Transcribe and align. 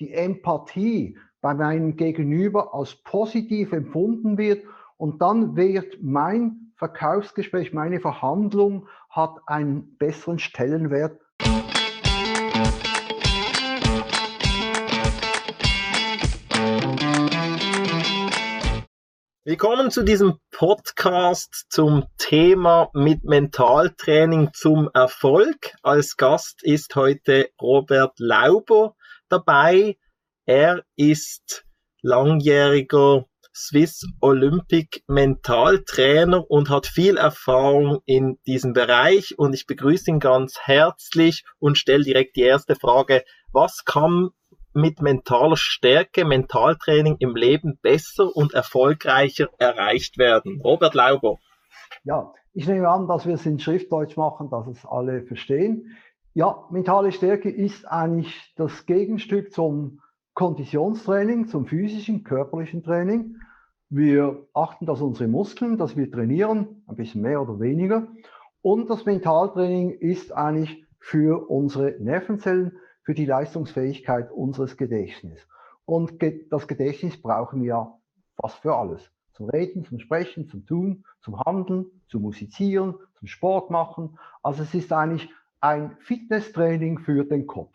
die 0.00 0.12
Empathie 0.12 1.16
bei 1.40 1.54
meinem 1.54 1.96
Gegenüber 1.96 2.74
als 2.74 2.96
positiv 2.96 3.72
empfunden 3.72 4.38
wird 4.38 4.64
und 4.96 5.22
dann 5.22 5.56
wird 5.56 5.98
mein 6.02 6.72
Verkaufsgespräch, 6.76 7.72
meine 7.72 8.00
Verhandlung 8.00 8.88
hat 9.08 9.38
einen 9.46 9.96
besseren 9.96 10.38
Stellenwert. 10.38 11.20
Willkommen 19.44 19.90
zu 19.90 20.02
diesem 20.02 20.38
Podcast 20.50 21.66
zum 21.68 22.06
Thema 22.16 22.88
mit 22.94 23.24
Mentaltraining 23.24 24.50
zum 24.54 24.88
Erfolg. 24.94 25.74
Als 25.82 26.16
Gast 26.16 26.64
ist 26.64 26.96
heute 26.96 27.50
Robert 27.60 28.18
Lauber 28.18 28.96
dabei. 29.34 29.96
Er 30.46 30.84
ist 30.96 31.64
langjähriger 32.02 33.26
Swiss 33.56 34.04
Olympic 34.20 35.02
Mentaltrainer 35.06 36.50
und 36.50 36.70
hat 36.70 36.86
viel 36.86 37.16
Erfahrung 37.16 38.00
in 38.04 38.38
diesem 38.46 38.72
Bereich 38.72 39.38
und 39.38 39.54
ich 39.54 39.66
begrüße 39.66 40.10
ihn 40.10 40.18
ganz 40.18 40.58
herzlich 40.60 41.44
und 41.60 41.78
stelle 41.78 42.02
direkt 42.02 42.36
die 42.36 42.42
erste 42.42 42.74
Frage. 42.74 43.24
Was 43.52 43.84
kann 43.84 44.30
mit 44.72 45.00
mentaler 45.00 45.56
Stärke, 45.56 46.24
Mentaltraining 46.24 47.16
im 47.20 47.36
Leben 47.36 47.78
besser 47.80 48.34
und 48.34 48.54
erfolgreicher 48.54 49.48
erreicht 49.58 50.18
werden? 50.18 50.60
Robert 50.60 50.94
Lauber. 50.94 51.38
Ja, 52.02 52.32
ich 52.52 52.66
nehme 52.66 52.88
an, 52.88 53.06
dass 53.06 53.24
wir 53.24 53.34
es 53.34 53.46
in 53.46 53.60
Schriftdeutsch 53.60 54.16
machen, 54.16 54.50
dass 54.50 54.66
es 54.66 54.84
alle 54.84 55.22
verstehen. 55.22 55.96
Ja, 56.36 56.66
mentale 56.68 57.12
Stärke 57.12 57.48
ist 57.48 57.86
eigentlich 57.86 58.52
das 58.56 58.86
Gegenstück 58.86 59.52
zum 59.52 60.00
Konditionstraining, 60.34 61.46
zum 61.46 61.64
physischen, 61.64 62.24
körperlichen 62.24 62.82
Training. 62.82 63.36
Wir 63.88 64.44
achten, 64.52 64.84
dass 64.84 65.00
unsere 65.00 65.28
Muskeln, 65.28 65.78
dass 65.78 65.96
wir 65.96 66.10
trainieren, 66.10 66.82
ein 66.88 66.96
bisschen 66.96 67.22
mehr 67.22 67.40
oder 67.40 67.60
weniger. 67.60 68.08
Und 68.62 68.90
das 68.90 69.04
Mentaltraining 69.04 69.90
ist 69.90 70.32
eigentlich 70.32 70.84
für 70.98 71.48
unsere 71.48 71.92
Nervenzellen, 72.00 72.78
für 73.04 73.14
die 73.14 73.26
Leistungsfähigkeit 73.26 74.32
unseres 74.32 74.76
Gedächtnisses. 74.76 75.46
Und 75.84 76.14
das 76.50 76.66
Gedächtnis 76.66 77.16
brauchen 77.22 77.62
wir 77.62 77.68
ja 77.68 77.98
fast 78.40 78.56
für 78.56 78.74
alles. 78.74 79.08
Zum 79.34 79.50
Reden, 79.50 79.84
zum 79.84 80.00
Sprechen, 80.00 80.48
zum 80.48 80.66
Tun, 80.66 81.04
zum 81.20 81.38
Handeln, 81.38 81.86
zum 82.08 82.22
Musizieren, 82.22 82.96
zum 83.20 83.28
Sport 83.28 83.70
machen. 83.70 84.18
Also 84.42 84.64
es 84.64 84.74
ist 84.74 84.92
eigentlich 84.92 85.30
ein 85.64 85.96
Fitnesstraining 86.00 86.98
für 86.98 87.24
den 87.24 87.46
Kopf. 87.46 87.74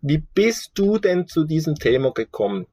Wie 0.00 0.16
bist 0.16 0.78
du 0.78 0.96
denn 0.96 1.26
zu 1.26 1.44
diesem 1.44 1.74
Thema 1.74 2.10
gekommen? 2.10 2.66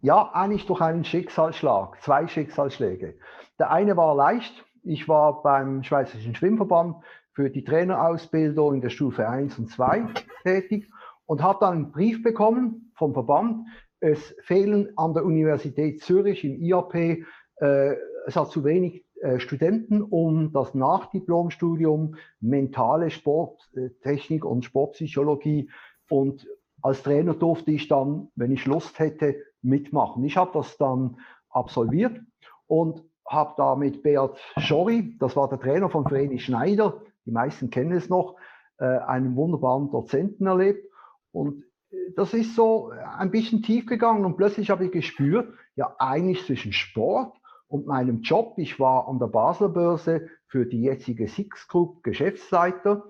Ja, 0.00 0.32
eigentlich 0.32 0.66
durch 0.66 0.80
einen 0.80 1.04
Schicksalsschlag, 1.04 2.02
zwei 2.02 2.26
Schicksalsschläge. 2.26 3.14
Der 3.60 3.70
eine 3.70 3.96
war 3.96 4.16
leicht. 4.16 4.64
Ich 4.82 5.06
war 5.06 5.40
beim 5.42 5.84
Schweizerischen 5.84 6.34
Schwimmverband 6.34 6.96
für 7.32 7.48
die 7.48 7.62
Trainerausbildung 7.62 8.74
in 8.74 8.80
der 8.80 8.90
Stufe 8.90 9.28
1 9.28 9.56
und 9.56 9.70
2 9.70 10.06
tätig 10.42 10.90
und 11.24 11.44
habe 11.44 11.58
dann 11.60 11.74
einen 11.74 11.92
Brief 11.92 12.24
bekommen 12.24 12.92
vom 12.96 13.14
Verband. 13.14 13.68
Es 14.00 14.34
fehlen 14.42 14.88
an 14.96 15.14
der 15.14 15.24
Universität 15.24 16.02
Zürich 16.02 16.42
im 16.42 16.60
IAP, 16.60 17.24
äh, 17.60 17.94
es 18.26 18.34
hat 18.34 18.50
zu 18.50 18.64
wenig 18.64 19.04
Studenten, 19.38 20.02
um 20.02 20.52
das 20.52 20.74
Nachdiplomstudium 20.74 22.16
mentale 22.40 23.10
Sporttechnik 23.10 24.44
und 24.44 24.64
Sportpsychologie 24.64 25.70
und 26.08 26.46
als 26.82 27.02
Trainer 27.02 27.34
durfte 27.34 27.70
ich 27.70 27.88
dann, 27.88 28.28
wenn 28.34 28.50
ich 28.50 28.66
Lust 28.66 28.98
hätte, 28.98 29.36
mitmachen. 29.62 30.24
Ich 30.24 30.36
habe 30.36 30.50
das 30.52 30.76
dann 30.76 31.18
absolviert 31.48 32.20
und 32.66 33.04
habe 33.26 33.54
da 33.56 33.76
mit 33.76 34.02
Beat 34.02 34.36
Schori, 34.58 35.16
das 35.18 35.36
war 35.36 35.48
der 35.48 35.60
Trainer 35.60 35.88
von 35.88 36.04
Vreni 36.04 36.40
Schneider, 36.40 37.00
die 37.24 37.30
meisten 37.30 37.70
kennen 37.70 37.92
es 37.92 38.08
noch, 38.08 38.36
äh, 38.78 38.84
einen 38.84 39.36
wunderbaren 39.36 39.90
Dozenten 39.90 40.46
erlebt. 40.46 40.84
Und 41.30 41.64
äh, 41.90 42.12
das 42.16 42.34
ist 42.34 42.56
so 42.56 42.90
ein 42.90 43.30
bisschen 43.30 43.62
tief 43.62 43.86
gegangen 43.86 44.24
und 44.24 44.36
plötzlich 44.36 44.70
habe 44.70 44.86
ich 44.86 44.92
gespürt, 44.92 45.54
ja 45.76 45.94
eigentlich 45.98 46.44
zwischen 46.44 46.72
Sport 46.72 47.36
und 47.72 47.86
meinem 47.86 48.20
Job, 48.20 48.54
ich 48.58 48.78
war 48.78 49.08
an 49.08 49.18
der 49.18 49.28
Basler 49.28 49.70
Börse 49.70 50.28
für 50.46 50.66
die 50.66 50.82
jetzige 50.82 51.26
Six 51.26 51.66
Group 51.68 52.02
Geschäftsleiter 52.02 53.04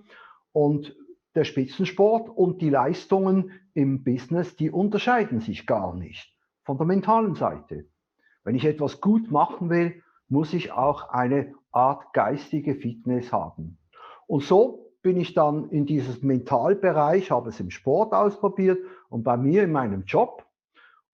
und 0.53 0.97
der 1.35 1.43
Spitzensport 1.43 2.29
und 2.29 2.63
die 2.63 2.71
Leistungen 2.71 3.51
im 3.75 4.05
Business, 4.05 4.55
die 4.55 4.71
unterscheiden 4.71 5.41
sich 5.41 5.67
gar 5.67 5.97
nicht 5.97 6.33
von 6.63 6.77
der 6.77 6.87
mentalen 6.87 7.35
Seite. 7.35 7.87
Wenn 8.45 8.55
ich 8.55 8.65
etwas 8.65 9.01
gut 9.01 9.33
machen 9.33 9.69
will, 9.69 10.01
muss 10.29 10.55
ich 10.55 10.71
auch 10.71 11.09
eine 11.09 11.55
Art 11.73 12.13
geistige 12.13 12.77
Fitness 12.77 13.33
haben. 13.33 13.79
Und 14.29 14.45
so 14.45 14.93
bin 15.03 15.17
ich 15.17 15.35
dann 15.35 15.71
in 15.71 15.87
dieses 15.87 16.23
Mentalbereich, 16.23 17.33
habe 17.33 17.49
es 17.49 17.59
im 17.59 17.71
Sport 17.71 18.13
ausprobiert 18.13 18.79
und 19.09 19.25
bei 19.25 19.37
mir 19.37 19.65
in 19.65 19.73
meinem 19.73 20.05
Job. 20.05 20.47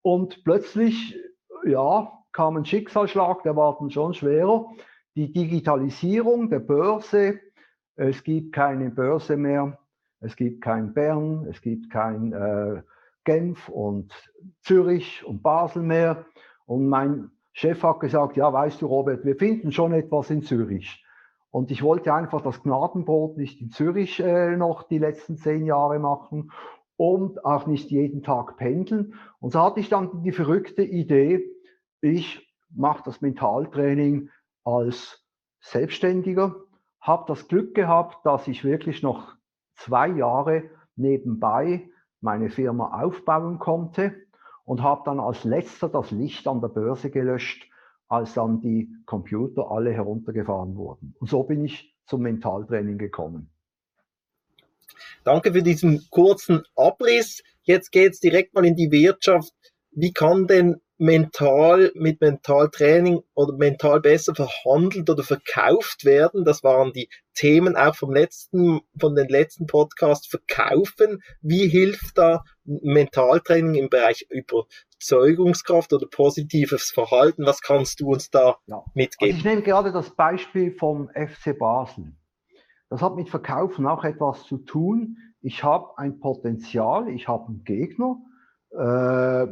Und 0.03 0.43
plötzlich, 0.43 1.17
ja, 1.65 2.18
kam 2.31 2.57
ein 2.57 2.65
Schicksalsschlag, 2.65 3.43
der 3.43 3.55
war 3.55 3.77
dann 3.79 3.91
schon 3.91 4.13
schwerer. 4.13 4.67
Die 5.15 5.31
Digitalisierung 5.31 6.49
der 6.49 6.59
Börse, 6.59 7.39
es 7.95 8.23
gibt 8.23 8.53
keine 8.53 8.89
Börse 8.89 9.37
mehr 9.37 9.77
es 10.21 10.35
gibt 10.35 10.61
kein 10.61 10.93
Bern, 10.93 11.47
es 11.49 11.61
gibt 11.61 11.89
kein 11.89 12.33
äh, 12.33 12.81
Genf 13.23 13.69
und 13.69 14.13
Zürich 14.61 15.23
und 15.25 15.41
Basel 15.41 15.83
mehr. 15.83 16.25
Und 16.65 16.87
mein 16.87 17.31
Chef 17.53 17.81
hat 17.83 17.99
gesagt, 17.99 18.37
ja, 18.37 18.51
weißt 18.51 18.81
du, 18.81 18.87
Robert, 18.87 19.25
wir 19.25 19.35
finden 19.35 19.71
schon 19.71 19.93
etwas 19.93 20.29
in 20.29 20.43
Zürich. 20.43 21.03
Und 21.51 21.71
ich 21.71 21.81
wollte 21.81 22.13
einfach 22.13 22.41
das 22.41 22.61
Gnadenbrot 22.61 23.37
nicht 23.37 23.61
in 23.61 23.71
Zürich 23.71 24.19
äh, 24.19 24.55
noch 24.55 24.83
die 24.83 24.99
letzten 24.99 25.37
zehn 25.37 25.65
Jahre 25.65 25.99
machen 25.99 26.51
und 26.95 27.43
auch 27.45 27.65
nicht 27.65 27.89
jeden 27.89 28.21
Tag 28.21 28.57
pendeln. 28.57 29.13
Und 29.39 29.53
so 29.53 29.61
hatte 29.61 29.79
ich 29.79 29.89
dann 29.89 30.21
die 30.23 30.31
verrückte 30.31 30.83
Idee, 30.83 31.49
ich 32.01 32.47
mache 32.69 33.03
das 33.05 33.21
Mentaltraining 33.21 34.29
als 34.63 35.23
Selbstständiger, 35.61 36.55
habe 37.01 37.25
das 37.27 37.47
Glück 37.47 37.75
gehabt, 37.75 38.25
dass 38.25 38.47
ich 38.47 38.63
wirklich 38.63 39.03
noch 39.03 39.35
zwei 39.75 40.09
Jahre 40.09 40.69
nebenbei 40.95 41.89
meine 42.21 42.49
Firma 42.49 43.01
aufbauen 43.01 43.59
konnte 43.59 44.15
und 44.65 44.83
habe 44.83 45.01
dann 45.05 45.19
als 45.19 45.43
letzter 45.43 45.89
das 45.89 46.11
Licht 46.11 46.47
an 46.47 46.61
der 46.61 46.67
Börse 46.67 47.09
gelöscht, 47.09 47.67
als 48.07 48.33
dann 48.33 48.59
die 48.59 48.93
Computer 49.05 49.71
alle 49.71 49.91
heruntergefahren 49.91 50.75
wurden. 50.75 51.15
Und 51.19 51.29
so 51.29 51.43
bin 51.43 51.63
ich 51.63 51.95
zum 52.05 52.21
Mentaltraining 52.21 52.97
gekommen. 52.97 53.49
Danke 55.23 55.53
für 55.53 55.63
diesen 55.63 56.07
kurzen 56.09 56.63
Abriss. 56.75 57.43
Jetzt 57.63 57.91
geht 57.91 58.13
es 58.13 58.19
direkt 58.19 58.53
mal 58.53 58.65
in 58.65 58.75
die 58.75 58.91
Wirtschaft. 58.91 59.53
Wie 59.91 60.11
kann 60.11 60.47
denn 60.47 60.81
mental 60.99 61.91
mit 61.95 62.19
Mentaltraining 62.19 63.21
oder 63.33 63.53
mental 63.53 64.01
besser 64.01 64.35
verhandelt 64.35 65.09
oder 65.09 65.23
verkauft 65.23 66.03
werden. 66.03 66.43
Das 66.43 66.61
waren 66.61 66.91
die 66.91 67.09
Themen 67.33 67.77
auch 67.77 67.95
vom 67.95 68.11
letzten, 68.11 68.81
von 68.99 69.15
den 69.15 69.29
letzten 69.29 69.65
Podcasts 69.65 70.27
verkaufen. 70.27 71.23
Wie 71.41 71.69
hilft 71.69 72.17
da 72.17 72.43
Mentaltraining 72.65 73.75
im 73.75 73.89
Bereich 73.89 74.27
Überzeugungskraft 74.29 75.93
oder 75.93 76.05
positives 76.05 76.91
Verhalten? 76.91 77.45
Was 77.45 77.61
kannst 77.61 78.01
du 78.01 78.11
uns 78.11 78.29
da 78.29 78.57
ja. 78.67 78.83
mitgeben? 78.93 79.35
Also 79.35 79.37
ich 79.37 79.45
nehme 79.45 79.61
gerade 79.61 79.93
das 79.93 80.13
Beispiel 80.13 80.73
vom 80.73 81.09
FC 81.09 81.57
Basel. 81.57 82.11
Das 82.89 83.01
hat 83.01 83.15
mit 83.15 83.29
Verkaufen 83.29 83.87
auch 83.87 84.03
etwas 84.03 84.43
zu 84.43 84.57
tun. 84.57 85.17
Ich 85.39 85.63
habe 85.63 85.97
ein 85.97 86.19
Potenzial, 86.19 87.07
ich 87.07 87.29
habe 87.29 87.47
einen 87.47 87.63
Gegner 87.63 88.17
äh, 88.71 89.47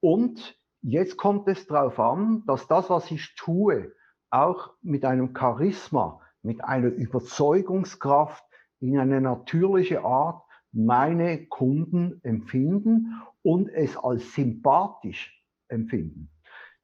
und 0.00 0.57
Jetzt 0.82 1.16
kommt 1.16 1.48
es 1.48 1.66
darauf 1.66 1.98
an, 1.98 2.44
dass 2.46 2.68
das, 2.68 2.88
was 2.88 3.10
ich 3.10 3.34
tue, 3.34 3.92
auch 4.30 4.74
mit 4.82 5.04
einem 5.04 5.34
Charisma, 5.36 6.20
mit 6.42 6.64
einer 6.64 6.88
Überzeugungskraft 6.88 8.44
in 8.80 8.98
eine 8.98 9.20
natürliche 9.20 10.04
Art 10.04 10.42
meine 10.72 11.46
Kunden 11.46 12.20
empfinden 12.22 13.22
und 13.42 13.68
es 13.70 13.96
als 13.96 14.34
sympathisch 14.34 15.42
empfinden. 15.68 16.30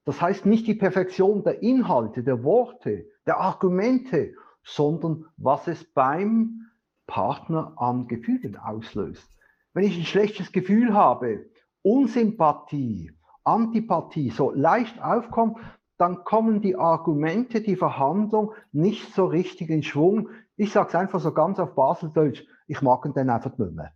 Das 0.05 0.21
heißt 0.21 0.45
nicht 0.47 0.67
die 0.67 0.75
Perfektion 0.75 1.45
der 1.45 1.63
Inhalte, 1.63 2.23
der 2.23 2.43
Worte, 2.43 3.07
der 3.27 3.39
Argumente, 3.39 4.35
sondern 4.65 5.27
was 5.37 5.69
es 5.69 5.85
beim 5.85 6.71
Partner 7.07 7.75
an 7.77 8.09
Gefühlen 8.09 8.57
auslöst. 8.57 9.31
Wenn 9.73 9.85
ich 9.85 9.97
ein 9.97 10.05
schlechtes 10.05 10.53
Gefühl 10.53 10.95
habe, 10.95 11.51
Unsympathie, 11.83 13.13
Antipathie 13.45 14.31
so 14.31 14.51
leicht 14.51 15.03
aufkommt, 15.03 15.59
dann 15.97 16.25
kommen 16.25 16.61
die 16.61 16.77
Argumente, 16.77 17.61
die 17.61 17.77
Verhandlung 17.77 18.53
nicht 18.73 19.15
so 19.15 19.27
richtig 19.27 19.71
in 19.71 19.83
Schwung. 19.83 20.31
Ich 20.57 20.73
sage 20.73 20.89
es 20.89 20.95
einfach 20.95 21.21
so 21.21 21.33
ganz 21.33 21.59
auf 21.59 21.75
Baseldeutsch, 21.75 22.45
ich 22.67 22.83
mag 22.83 23.05
ihn 23.05 23.15
dann 23.15 23.31
einfach 23.31 23.57
nicht 23.57 23.73
mehr. 23.73 23.93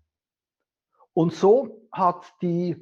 Und 1.12 1.32
so 1.32 1.88
hat 1.90 2.34
die 2.42 2.76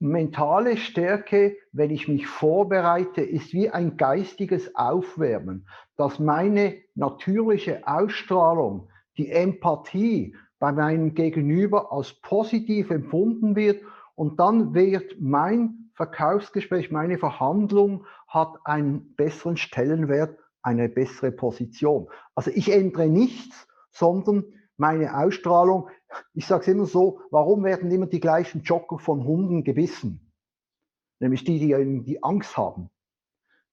mentale 0.00 0.76
Stärke, 0.76 1.56
wenn 1.72 1.90
ich 1.90 2.08
mich 2.08 2.26
vorbereite, 2.26 3.20
ist 3.20 3.52
wie 3.52 3.70
ein 3.70 3.96
geistiges 3.96 4.74
Aufwärmen, 4.74 5.68
dass 5.96 6.18
meine 6.18 6.76
natürliche 6.94 7.86
Ausstrahlung, 7.86 8.88
die 9.16 9.30
Empathie 9.30 10.36
bei 10.58 10.72
meinem 10.72 11.14
Gegenüber 11.14 11.92
als 11.92 12.14
positiv 12.20 12.90
empfunden 12.90 13.56
wird 13.56 13.82
und 14.14 14.40
dann 14.40 14.74
wird 14.74 15.16
mein 15.20 15.87
Verkaufsgespräch, 15.98 16.92
meine 16.92 17.18
Verhandlung 17.18 18.06
hat 18.28 18.54
einen 18.64 19.16
besseren 19.16 19.56
Stellenwert, 19.56 20.38
eine 20.62 20.88
bessere 20.88 21.32
Position. 21.32 22.08
Also 22.36 22.52
ich 22.52 22.70
ändere 22.70 23.08
nichts, 23.08 23.66
sondern 23.90 24.44
meine 24.76 25.18
Ausstrahlung, 25.18 25.88
ich 26.34 26.46
sage 26.46 26.62
es 26.62 26.68
immer 26.68 26.86
so, 26.86 27.20
warum 27.32 27.64
werden 27.64 27.90
immer 27.90 28.06
die 28.06 28.20
gleichen 28.20 28.62
Jogger 28.62 29.00
von 29.00 29.24
Hunden 29.24 29.64
gebissen? 29.64 30.32
Nämlich 31.18 31.42
die, 31.42 31.58
die, 31.58 32.02
die 32.04 32.22
Angst 32.22 32.56
haben. 32.56 32.90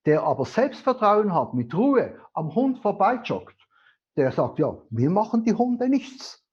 Der 0.04 0.24
aber 0.24 0.46
Selbstvertrauen 0.46 1.32
hat, 1.32 1.54
mit 1.54 1.72
Ruhe 1.76 2.18
am 2.34 2.56
Hund 2.56 2.80
vorbeijoggt, 2.80 3.56
der 4.16 4.32
sagt, 4.32 4.58
ja, 4.58 4.76
wir 4.90 5.10
machen 5.10 5.44
die 5.44 5.54
Hunde 5.54 5.88
nichts. 5.88 6.44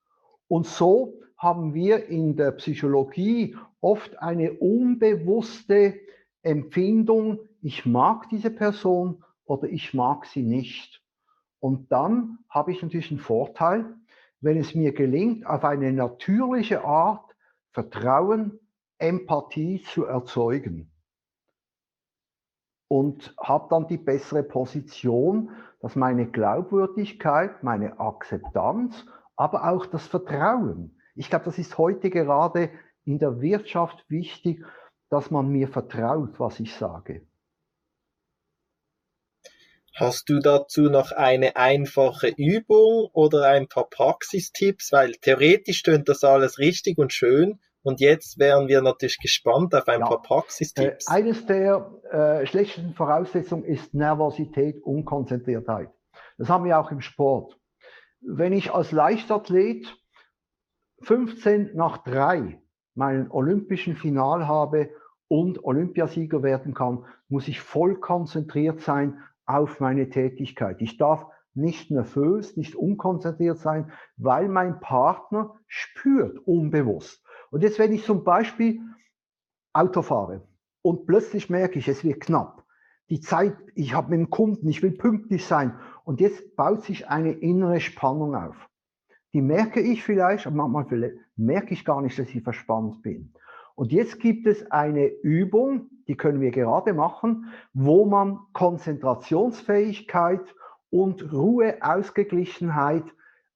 Und 0.47 0.67
so 0.67 1.19
haben 1.35 1.73
wir 1.73 2.09
in 2.09 2.35
der 2.35 2.51
Psychologie 2.51 3.57
oft 3.83 4.19
eine 4.19 4.53
unbewusste 4.53 5.99
Empfindung, 6.41 7.39
ich 7.61 7.85
mag 7.85 8.29
diese 8.29 8.49
Person 8.49 9.23
oder 9.45 9.67
ich 9.67 9.93
mag 9.93 10.25
sie 10.25 10.43
nicht. 10.43 11.01
Und 11.59 11.91
dann 11.91 12.39
habe 12.49 12.71
ich 12.71 12.81
natürlich 12.81 13.11
einen 13.11 13.19
Vorteil, 13.19 13.95
wenn 14.41 14.57
es 14.57 14.75
mir 14.75 14.93
gelingt, 14.93 15.45
auf 15.45 15.63
eine 15.63 15.93
natürliche 15.93 16.83
Art 16.83 17.35
Vertrauen, 17.71 18.59
Empathie 18.97 19.81
zu 19.83 20.05
erzeugen. 20.05 20.91
Und 22.89 23.33
habe 23.39 23.67
dann 23.69 23.87
die 23.87 23.97
bessere 23.97 24.43
Position, 24.43 25.51
dass 25.79 25.95
meine 25.95 26.29
Glaubwürdigkeit, 26.29 27.63
meine 27.63 27.99
Akzeptanz, 27.99 29.05
aber 29.35 29.69
auch 29.69 29.85
das 29.87 30.07
Vertrauen. 30.07 30.99
Ich 31.15 31.29
glaube, 31.29 31.45
das 31.45 31.57
ist 31.57 31.77
heute 31.77 32.09
gerade 32.09 32.69
in 33.05 33.19
der 33.19 33.41
Wirtschaft 33.41 34.05
wichtig, 34.09 34.65
dass 35.09 35.31
man 35.31 35.49
mir 35.49 35.67
vertraut, 35.67 36.39
was 36.39 36.59
ich 36.59 36.73
sage. 36.73 37.27
Hast 39.95 40.27
du 40.27 40.39
dazu 40.39 40.83
noch 40.83 41.11
eine 41.11 41.55
einfache 41.55 42.29
Übung 42.35 43.09
oder 43.13 43.47
ein 43.47 43.67
paar 43.67 43.87
Praxistipps? 43.89 44.91
Weil 44.91 45.11
theoretisch 45.11 45.77
stimmt 45.77 46.09
das 46.09 46.23
alles 46.23 46.57
richtig 46.57 46.97
und 46.97 47.13
schön. 47.13 47.59
Und 47.83 47.99
jetzt 47.99 48.39
wären 48.39 48.67
wir 48.67 48.81
natürlich 48.81 49.19
gespannt 49.19 49.75
auf 49.75 49.87
ein 49.87 49.99
ja. 49.99 50.07
paar 50.07 50.21
Praxistipps. 50.21 51.07
Äh, 51.07 51.11
eines 51.11 51.45
der 51.45 51.91
äh, 52.09 52.45
schlechtesten 52.47 52.95
Voraussetzungen 52.95 53.65
ist 53.65 53.93
Nervosität, 53.93 54.81
Unkonzentriertheit. 54.81 55.89
Das 56.39 56.49
haben 56.49 56.65
wir 56.65 56.79
auch 56.79 56.89
im 56.89 57.01
Sport. 57.01 57.59
Wenn 58.21 58.53
ich 58.53 58.71
als 58.71 58.91
Leichtathlet 58.91 59.85
15 61.01 61.75
nach 61.75 62.03
3 62.03 62.62
meinen 62.95 63.29
olympischen 63.31 63.95
Final 63.95 64.47
habe 64.47 64.89
und 65.27 65.63
Olympiasieger 65.63 66.43
werden 66.43 66.73
kann, 66.73 67.05
muss 67.27 67.47
ich 67.47 67.59
voll 67.59 67.95
konzentriert 67.99 68.81
sein 68.81 69.19
auf 69.45 69.79
meine 69.79 70.09
Tätigkeit. 70.09 70.81
Ich 70.81 70.97
darf 70.97 71.25
nicht 71.55 71.91
nervös, 71.91 72.57
nicht 72.57 72.75
unkonzentriert 72.75 73.57
sein, 73.57 73.91
weil 74.17 74.47
mein 74.47 74.79
Partner 74.79 75.55
spürt 75.67 76.39
unbewusst. 76.47 77.23
Und 77.51 77.61
jetzt, 77.63 77.79
wenn 77.79 77.93
ich 77.93 78.03
zum 78.03 78.23
Beispiel 78.23 78.81
Auto 79.73 80.01
fahre 80.01 80.47
und 80.81 81.05
plötzlich 81.05 81.49
merke 81.49 81.79
ich, 81.79 81.87
es 81.87 82.03
wird 82.03 82.21
knapp, 82.21 82.63
die 83.09 83.19
Zeit, 83.19 83.55
ich 83.75 83.93
habe 83.93 84.11
mit 84.11 84.19
dem 84.19 84.29
Kunden, 84.29 84.67
ich 84.67 84.81
will 84.81 84.91
pünktlich 84.91 85.45
sein 85.45 85.77
und 86.03 86.21
jetzt 86.21 86.55
baut 86.55 86.83
sich 86.83 87.09
eine 87.09 87.31
innere 87.31 87.79
Spannung 87.79 88.35
auf. 88.35 88.55
Die 89.33 89.41
merke 89.41 89.81
ich 89.81 90.03
vielleicht, 90.03 90.49
manchmal 90.49 91.19
merke 91.35 91.73
ich 91.73 91.85
gar 91.85 92.01
nicht, 92.01 92.17
dass 92.19 92.29
ich 92.29 92.43
verspannt 92.43 93.01
bin. 93.01 93.33
Und 93.75 93.91
jetzt 93.91 94.19
gibt 94.19 94.45
es 94.45 94.69
eine 94.71 95.07
Übung, 95.07 95.89
die 96.07 96.15
können 96.15 96.41
wir 96.41 96.51
gerade 96.51 96.93
machen, 96.93 97.51
wo 97.73 98.05
man 98.05 98.39
Konzentrationsfähigkeit 98.53 100.41
und 100.89 101.33
Ruhe, 101.33 101.77
Ausgeglichenheit 101.81 103.03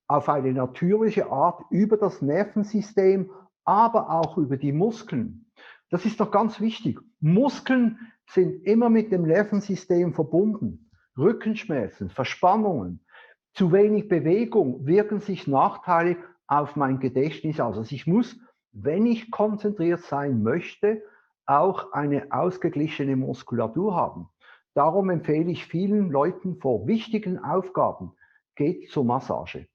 auf 0.07 0.29
eine 0.29 0.53
natürliche 0.53 1.31
Art 1.31 1.63
über 1.69 1.97
das 1.97 2.21
Nervensystem, 2.21 3.29
aber 3.63 4.09
auch 4.09 4.37
über 4.37 4.57
die 4.57 4.71
Muskeln. 4.71 5.45
Das 5.89 6.05
ist 6.05 6.19
doch 6.19 6.31
ganz 6.31 6.59
wichtig. 6.59 6.99
Muskeln 7.19 7.99
sind 8.27 8.65
immer 8.65 8.89
mit 8.89 9.11
dem 9.11 9.23
Nervensystem 9.23 10.13
verbunden. 10.13 10.89
Rückenschmerzen, 11.17 12.09
Verspannungen, 12.09 13.05
zu 13.53 13.71
wenig 13.71 14.07
Bewegung 14.07 14.85
wirken 14.85 15.19
sich 15.19 15.47
nachteilig 15.47 16.17
auf 16.47 16.75
mein 16.75 16.99
Gedächtnis 16.99 17.59
aus. 17.59 17.77
Also 17.77 17.93
ich 17.93 18.07
muss, 18.07 18.39
wenn 18.71 19.05
ich 19.05 19.31
konzentriert 19.31 20.01
sein 20.01 20.43
möchte, 20.43 21.03
auch 21.45 21.93
eine 21.93 22.31
ausgeglichene 22.31 23.15
Muskulatur 23.15 23.95
haben. 23.95 24.29
Darum 24.73 25.09
empfehle 25.09 25.49
ich 25.49 25.65
vielen 25.65 26.11
Leuten 26.11 26.59
vor 26.59 26.87
wichtigen 26.87 27.39
Aufgaben, 27.39 28.13
geht 28.55 28.89
zur 28.89 29.05
Massage. 29.05 29.67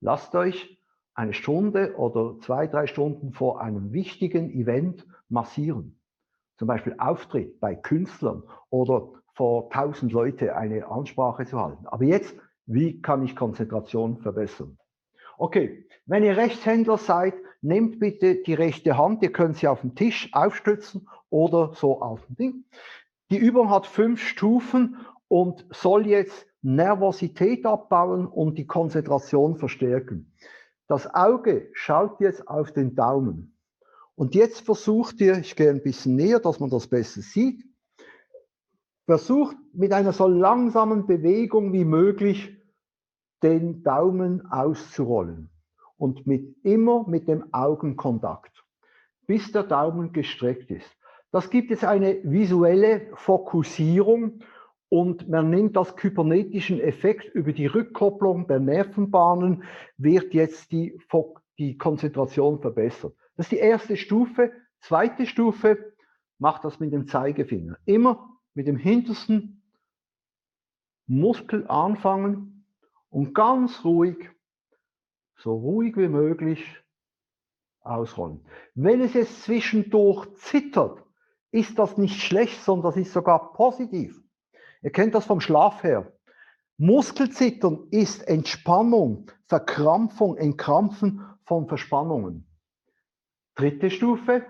Lasst 0.00 0.34
euch 0.34 0.80
eine 1.14 1.32
Stunde 1.32 1.96
oder 1.96 2.38
zwei, 2.40 2.66
drei 2.66 2.86
Stunden 2.86 3.32
vor 3.32 3.60
einem 3.60 3.92
wichtigen 3.92 4.50
Event 4.50 5.06
massieren. 5.28 5.98
Zum 6.58 6.68
Beispiel 6.68 6.94
Auftritt 6.98 7.58
bei 7.60 7.74
Künstlern 7.74 8.42
oder 8.70 9.12
vor 9.34 9.68
tausend 9.70 10.12
Leute 10.12 10.56
eine 10.56 10.86
Ansprache 10.86 11.44
zu 11.44 11.60
halten. 11.60 11.86
Aber 11.86 12.04
jetzt, 12.04 12.34
wie 12.66 13.02
kann 13.02 13.22
ich 13.22 13.36
Konzentration 13.36 14.18
verbessern? 14.18 14.78
Okay, 15.38 15.86
wenn 16.06 16.24
ihr 16.24 16.36
Rechtshändler 16.36 16.98
seid, 16.98 17.34
nehmt 17.60 17.98
bitte 17.98 18.36
die 18.36 18.54
rechte 18.54 18.96
Hand, 18.96 19.22
ihr 19.22 19.32
könnt 19.32 19.56
sie 19.56 19.68
auf 19.68 19.80
den 19.80 19.94
Tisch 19.94 20.30
aufstützen 20.32 21.08
oder 21.30 21.74
so 21.74 22.00
auf 22.00 22.24
dem 22.26 22.36
Ding. 22.36 22.64
Die 23.30 23.38
Übung 23.38 23.70
hat 23.70 23.86
fünf 23.86 24.20
Stufen 24.22 24.96
und 25.28 25.66
soll 25.70 26.06
jetzt 26.06 26.46
Nervosität 26.62 27.66
abbauen 27.66 28.26
und 28.26 28.56
die 28.56 28.66
Konzentration 28.66 29.56
verstärken. 29.56 30.32
Das 30.86 31.12
Auge 31.12 31.68
schaut 31.72 32.20
jetzt 32.20 32.46
auf 32.46 32.72
den 32.72 32.94
Daumen. 32.94 33.56
Und 34.14 34.34
jetzt 34.34 34.60
versucht 34.60 35.20
ihr, 35.20 35.38
ich 35.38 35.56
gehe 35.56 35.70
ein 35.70 35.82
bisschen 35.82 36.16
näher, 36.16 36.40
dass 36.40 36.60
man 36.60 36.70
das 36.70 36.86
besser 36.86 37.20
sieht, 37.20 37.64
versucht 39.04 39.56
mit 39.72 39.92
einer 39.92 40.12
so 40.12 40.26
langsamen 40.26 41.06
Bewegung 41.06 41.72
wie 41.72 41.84
möglich 41.84 42.56
den 43.46 43.84
Daumen 43.84 44.50
auszurollen 44.50 45.50
und 45.96 46.26
mit, 46.26 46.56
immer 46.64 47.08
mit 47.08 47.28
dem 47.28 47.54
Augenkontakt, 47.54 48.64
bis 49.28 49.52
der 49.52 49.62
Daumen 49.62 50.12
gestreckt 50.12 50.68
ist. 50.72 50.90
Das 51.30 51.48
gibt 51.48 51.70
es 51.70 51.84
eine 51.84 52.18
visuelle 52.24 53.08
Fokussierung 53.14 54.40
und 54.88 55.28
man 55.28 55.50
nimmt 55.50 55.76
das 55.76 55.94
kybernetischen 55.94 56.80
Effekt 56.80 57.32
über 57.36 57.52
die 57.52 57.66
Rückkopplung 57.66 58.48
der 58.48 58.58
Nervenbahnen, 58.58 59.62
wird 59.96 60.34
jetzt 60.34 60.72
die, 60.72 60.98
die 61.56 61.78
Konzentration 61.78 62.60
verbessert. 62.60 63.14
Das 63.36 63.46
ist 63.46 63.52
die 63.52 63.58
erste 63.58 63.96
Stufe. 63.96 64.50
Zweite 64.80 65.24
Stufe, 65.24 65.92
macht 66.38 66.64
das 66.64 66.80
mit 66.80 66.92
dem 66.92 67.06
Zeigefinger. 67.06 67.78
Immer 67.84 68.28
mit 68.54 68.66
dem 68.66 68.76
hintersten 68.76 69.62
Muskel 71.06 71.64
anfangen 71.68 72.55
und 73.16 73.32
ganz 73.32 73.82
ruhig 73.82 74.30
so 75.38 75.54
ruhig 75.54 75.96
wie 75.96 76.08
möglich 76.08 76.84
ausrollen. 77.80 78.44
Wenn 78.74 79.00
es 79.00 79.14
jetzt 79.14 79.42
zwischendurch 79.42 80.26
zittert, 80.36 81.02
ist 81.50 81.78
das 81.78 81.96
nicht 81.96 82.20
schlecht, 82.20 82.60
sondern 82.60 82.90
das 82.92 83.00
ist 83.00 83.14
sogar 83.14 83.54
positiv. 83.54 84.22
Ihr 84.82 84.92
kennt 84.92 85.14
das 85.14 85.24
vom 85.24 85.40
Schlaf 85.40 85.82
her. 85.82 86.12
Muskelzittern 86.76 87.88
ist 87.90 88.22
Entspannung, 88.28 89.30
Verkrampfung, 89.46 90.36
Entkrampfen 90.36 91.24
von 91.44 91.68
Verspannungen. 91.68 92.46
Dritte 93.54 93.90
Stufe. 93.90 94.44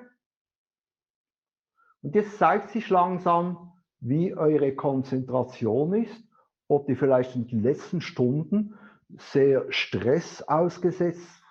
Und 2.03 2.17
jetzt 2.17 2.37
zeigt 2.39 2.71
sich 2.71 2.91
langsam, 2.91 3.73
wie 4.01 4.35
eure 4.35 4.75
Konzentration 4.75 5.95
ist, 5.95 6.27
ob 6.69 6.87
die 6.87 6.97
vielleicht 6.97 7.37
in 7.37 7.47
den 7.47 7.63
letzten 7.63 8.01
Stunden 8.01 8.75
sehr 9.17 9.71
Stress 9.71 10.43
ausgesetzt, 10.43 11.43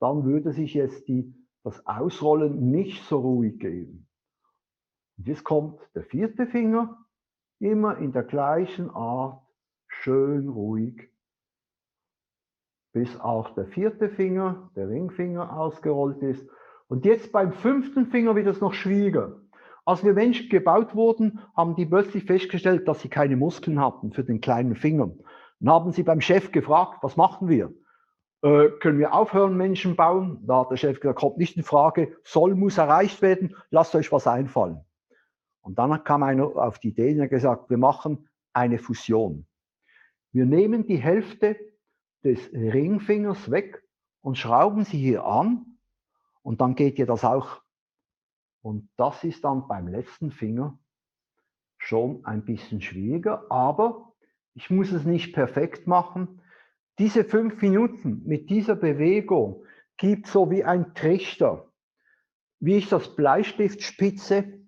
dann 0.00 0.24
würde 0.24 0.52
sich 0.52 0.74
jetzt 0.74 1.08
die, 1.08 1.34
das 1.62 1.86
Ausrollen 1.86 2.70
nicht 2.70 3.04
so 3.04 3.18
ruhig 3.18 3.58
geben. 3.58 4.08
Und 5.16 5.28
jetzt 5.28 5.44
kommt 5.44 5.80
der 5.94 6.02
vierte 6.02 6.46
Finger, 6.46 6.98
immer 7.60 7.98
in 7.98 8.12
der 8.12 8.24
gleichen 8.24 8.90
Art, 8.90 9.42
schön 9.86 10.48
ruhig, 10.48 11.10
bis 12.92 13.18
auch 13.20 13.54
der 13.54 13.66
vierte 13.66 14.08
Finger, 14.08 14.70
der 14.76 14.88
Ringfinger, 14.88 15.56
ausgerollt 15.56 16.22
ist. 16.22 16.48
Und 16.88 17.04
jetzt 17.04 17.32
beim 17.32 17.52
fünften 17.52 18.06
Finger 18.06 18.36
wird 18.36 18.46
es 18.46 18.60
noch 18.60 18.74
schwieriger. 18.74 19.40
Als 19.84 20.02
wir 20.02 20.14
Menschen 20.14 20.48
gebaut 20.48 20.94
wurden, 20.94 21.40
haben 21.56 21.76
die 21.76 21.84
plötzlich 21.84 22.24
festgestellt, 22.24 22.88
dass 22.88 23.00
sie 23.02 23.08
keine 23.08 23.36
Muskeln 23.36 23.80
hatten 23.80 24.12
für 24.12 24.24
den 24.24 24.40
kleinen 24.40 24.76
Finger. 24.76 25.10
Dann 25.60 25.72
haben 25.72 25.92
sie 25.92 26.02
beim 26.02 26.20
Chef 26.20 26.52
gefragt, 26.52 26.98
was 27.02 27.16
machen 27.16 27.48
wir? 27.48 27.72
Äh, 28.42 28.70
können 28.80 28.98
wir 28.98 29.14
aufhören, 29.14 29.56
Menschen 29.56 29.96
bauen? 29.96 30.42
Da 30.46 30.60
hat 30.60 30.70
der 30.70 30.76
Chef 30.76 31.00
gesagt, 31.00 31.18
kommt 31.18 31.38
nicht 31.38 31.56
in 31.56 31.62
Frage, 31.62 32.16
soll, 32.24 32.54
muss 32.54 32.78
erreicht 32.78 33.22
werden, 33.22 33.56
lasst 33.70 33.94
euch 33.94 34.10
was 34.12 34.26
einfallen. 34.26 34.80
Und 35.60 35.78
dann 35.78 36.04
kam 36.04 36.22
einer 36.22 36.44
auf 36.56 36.78
die 36.78 36.88
Idee 36.88 37.14
und 37.14 37.22
hat 37.22 37.30
gesagt, 37.30 37.70
wir 37.70 37.78
machen 37.78 38.28
eine 38.52 38.78
Fusion. 38.78 39.46
Wir 40.32 40.46
nehmen 40.46 40.86
die 40.86 40.96
Hälfte 40.96 41.56
des 42.22 42.52
Ringfingers 42.52 43.50
weg 43.50 43.82
und 44.20 44.36
schrauben 44.36 44.84
sie 44.84 44.98
hier 44.98 45.24
an 45.24 45.78
und 46.42 46.60
dann 46.60 46.74
geht 46.74 46.98
ihr 46.98 47.06
das 47.06 47.24
auch. 47.24 47.63
Und 48.64 48.88
das 48.96 49.22
ist 49.24 49.44
dann 49.44 49.68
beim 49.68 49.88
letzten 49.88 50.30
Finger 50.30 50.78
schon 51.76 52.24
ein 52.24 52.46
bisschen 52.46 52.80
schwieriger, 52.80 53.44
aber 53.50 54.14
ich 54.54 54.70
muss 54.70 54.90
es 54.90 55.04
nicht 55.04 55.34
perfekt 55.34 55.86
machen. 55.86 56.40
Diese 56.98 57.24
fünf 57.24 57.60
Minuten 57.60 58.22
mit 58.24 58.48
dieser 58.48 58.74
Bewegung 58.74 59.66
gibt 59.98 60.28
so 60.28 60.50
wie 60.50 60.64
ein 60.64 60.94
Trichter. 60.94 61.70
Wie 62.58 62.76
ich 62.76 62.88
das 62.88 63.14
Bleistift 63.14 63.82
spitze, 63.82 64.60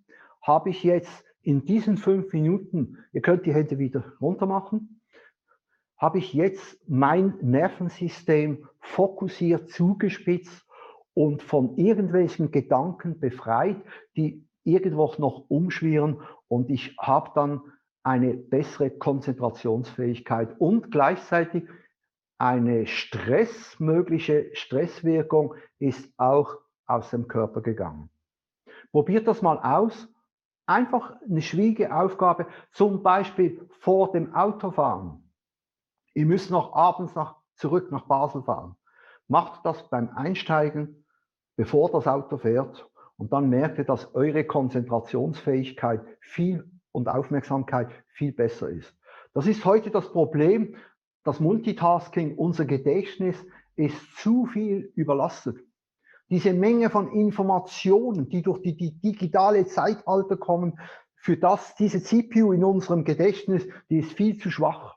habe 0.43 0.69
ich 0.69 0.85
jetzt 0.85 1.25
in 1.41 1.65
diesen 1.65 1.97
fünf 1.97 2.31
Minuten, 2.35 2.99
ihr 3.13 3.23
könnt 3.23 3.47
die 3.47 3.55
Hände 3.55 3.79
wieder 3.79 4.13
runter 4.21 4.45
machen, 4.45 5.01
habe 5.97 6.19
ich 6.19 6.35
jetzt 6.35 6.87
mein 6.87 7.39
Nervensystem 7.41 8.69
fokussiert, 8.79 9.71
zugespitzt 9.71 10.66
und 11.17 11.43
von 11.43 11.77
irgendwelchen 11.79 12.51
Gedanken 12.51 13.19
befreit, 13.19 13.77
die 14.17 14.47
irgendwo 14.65 15.13
noch 15.17 15.47
umschwirren 15.49 16.21
und 16.49 16.69
ich 16.69 16.95
habe 16.99 17.31
dann 17.35 17.63
eine 18.03 18.35
bessere 18.35 18.91
Konzentrationsfähigkeit 18.91 20.61
und 20.61 20.91
gleichzeitig 20.91 21.65
eine 22.39 22.87
Stress, 22.87 23.81
mögliche 23.81 24.51
Stresswirkung 24.53 25.55
ist 25.79 26.13
auch 26.19 26.59
aus 26.87 27.11
dem 27.11 27.29
Körper 27.29 27.63
gegangen. 27.63 28.11
Probiert 28.93 29.27
das 29.27 29.41
mal 29.41 29.59
aus 29.59 30.09
Einfach 30.67 31.15
eine 31.23 31.43
schwierige 31.43 31.95
Aufgabe, 31.95 32.49
zum 32.73 33.05
Beispiel 33.05 33.69
vor 33.79 34.11
dem 34.11 34.35
Autofahren. 34.35 35.33
Ihr 36.13 36.27
müsst 36.27 36.51
noch 36.51 36.75
abends 36.75 37.15
nach, 37.15 37.37
zurück 37.55 37.93
nach 37.93 38.07
Basel 38.07 38.43
fahren. 38.43 38.75
Macht 39.29 39.65
das 39.65 39.89
beim 39.91 40.11
Einsteigen, 40.17 41.06
bevor 41.57 41.91
das 41.91 42.07
Auto 42.07 42.39
fährt 42.39 42.89
und 43.17 43.33
dann 43.33 43.49
merkt 43.49 43.79
ihr, 43.79 43.85
dass 43.85 44.15
eure 44.15 44.45
Konzentrationsfähigkeit 44.45 46.03
viel 46.21 46.71
und 46.93 47.09
Aufmerksamkeit 47.09 47.89
viel 48.09 48.33
besser 48.33 48.69
ist. 48.69 48.95
Das 49.35 49.47
ist 49.47 49.65
heute 49.65 49.91
das 49.91 50.13
Problem, 50.13 50.77
das 51.25 51.41
Multitasking, 51.41 52.37
unser 52.37 52.65
Gedächtnis 52.65 53.37
ist 53.75 54.17
zu 54.17 54.47
viel 54.47 54.93
überlastet 54.95 55.59
diese 56.31 56.53
Menge 56.53 56.91
von 56.91 57.13
Informationen, 57.13 58.29
die 58.29 58.43
durch 58.43 58.61
die, 58.61 58.77
die 58.77 58.93
digitale 59.01 59.67
Zeitalter 59.67 60.37
kommen, 60.37 60.79
für 61.15 61.37
das 61.37 61.75
diese 61.77 62.03
CPU 62.03 62.53
in 62.53 62.65
unserem 62.65 63.05
Gedächtnis, 63.05 63.67
die 63.91 63.99
ist 63.99 64.13
viel 64.13 64.39
zu 64.39 64.51
schwach. 64.51 64.97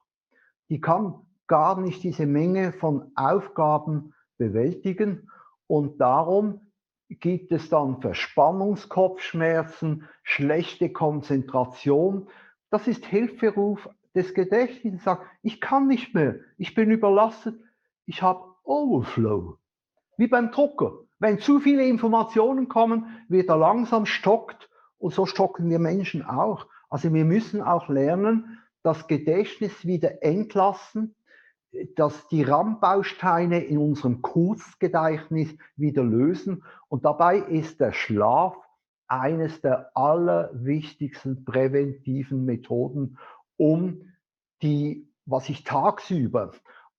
Die 0.70 0.82
kann 0.82 1.16
gar 1.48 1.80
nicht 1.80 2.04
diese 2.04 2.26
Menge 2.26 2.74
von 2.74 3.12
Aufgaben 3.16 4.14
bewältigen 4.38 5.30
und 5.70 6.02
darum 6.02 6.60
gibt 7.10 7.52
es 7.52 7.70
dann 7.70 8.02
Verspannungskopfschmerzen, 8.02 10.10
schlechte 10.24 10.92
Konzentration. 10.92 12.28
Das 12.72 12.88
ist 12.88 13.06
Hilferuf 13.06 13.88
des 14.16 14.34
Gedächtnisses. 14.34 15.04
Sagt, 15.04 15.28
ich 15.44 15.62
kann 15.62 15.86
nicht 15.88 16.16
mehr, 16.16 16.38
ich 16.58 16.74
bin 16.74 16.90
überlastet, 16.90 17.62
ich 18.08 18.24
habe 18.24 18.56
Overflow. 18.64 19.60
Wie 20.18 20.26
beim 20.26 20.52
Drucker. 20.52 21.02
Wenn 21.20 21.38
zu 21.38 21.60
viele 21.60 21.86
Informationen 21.86 22.68
kommen, 22.68 23.06
wird 23.28 23.50
er 23.50 23.58
langsam 23.58 24.08
stockt 24.08 24.72
und 24.98 25.14
so 25.14 25.28
stocken 25.28 25.70
wir 25.70 25.78
Menschen 25.78 26.26
auch. 26.26 26.66
Also 26.90 27.14
wir 27.14 27.26
müssen 27.26 27.62
auch 27.62 27.90
lernen, 27.90 28.58
das 28.82 29.08
Gedächtnis 29.08 29.86
wieder 29.86 30.24
entlassen, 30.24 31.14
dass 31.96 32.28
die 32.30 32.44
RAM-Bausteine 32.44 33.64
in 33.64 33.78
unserem 33.78 34.22
Kurzgedächtnis 34.22 35.56
wieder 35.76 36.04
lösen. 36.04 36.64
Und 36.88 37.06
dabei 37.06 37.38
ist 37.38 37.80
der 37.80 37.92
Schlaf 37.92 38.56
eines 39.08 39.62
der 39.62 39.92
allerwichtigsten 39.96 41.46
präventiven 41.46 42.46
Methoden, 42.46 43.18
um 43.58 44.14
die, 44.62 45.12
was 45.26 45.50
ich 45.50 45.64
tagsüber 45.64 46.52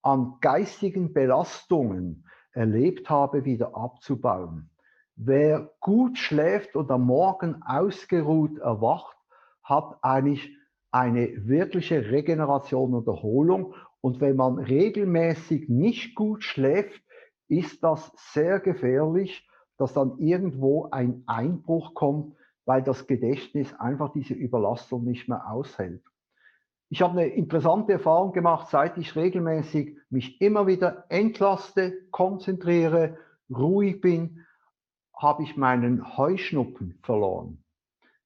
an 0.02 0.38
geistigen 0.40 1.12
Belastungen 1.12 2.24
erlebt 2.52 3.10
habe, 3.10 3.44
wieder 3.44 3.76
abzubauen. 3.76 4.70
Wer 5.16 5.70
gut 5.80 6.18
schläft 6.18 6.76
und 6.76 6.90
am 6.90 7.04
Morgen 7.04 7.62
ausgeruht 7.62 8.58
erwacht, 8.58 9.16
hat 9.62 9.98
eigentlich 10.02 10.56
eine 10.90 11.46
wirkliche 11.46 12.10
Regeneration 12.10 12.94
und 12.94 13.06
Erholung. 13.06 13.74
Und 14.00 14.20
wenn 14.20 14.36
man 14.36 14.58
regelmäßig 14.58 15.68
nicht 15.68 16.14
gut 16.14 16.44
schläft, 16.44 17.02
ist 17.48 17.82
das 17.82 18.12
sehr 18.32 18.60
gefährlich, 18.60 19.48
dass 19.76 19.92
dann 19.92 20.18
irgendwo 20.18 20.88
ein 20.90 21.22
Einbruch 21.26 21.94
kommt, 21.94 22.36
weil 22.64 22.82
das 22.82 23.06
Gedächtnis 23.06 23.74
einfach 23.74 24.12
diese 24.12 24.34
Überlastung 24.34 25.04
nicht 25.04 25.28
mehr 25.28 25.50
aushält. 25.50 26.02
Ich 26.88 27.02
habe 27.02 27.20
eine 27.20 27.28
interessante 27.28 27.92
Erfahrung 27.92 28.32
gemacht, 28.32 28.68
seit 28.68 28.98
ich 28.98 29.14
regelmäßig 29.16 29.96
mich 30.10 30.40
immer 30.40 30.66
wieder 30.66 31.04
entlaste, 31.08 31.92
konzentriere, 32.10 33.16
ruhig 33.48 34.00
bin, 34.00 34.44
habe 35.16 35.42
ich 35.42 35.56
meinen 35.56 36.16
Heuschnuppen 36.16 36.98
verloren, 37.02 37.62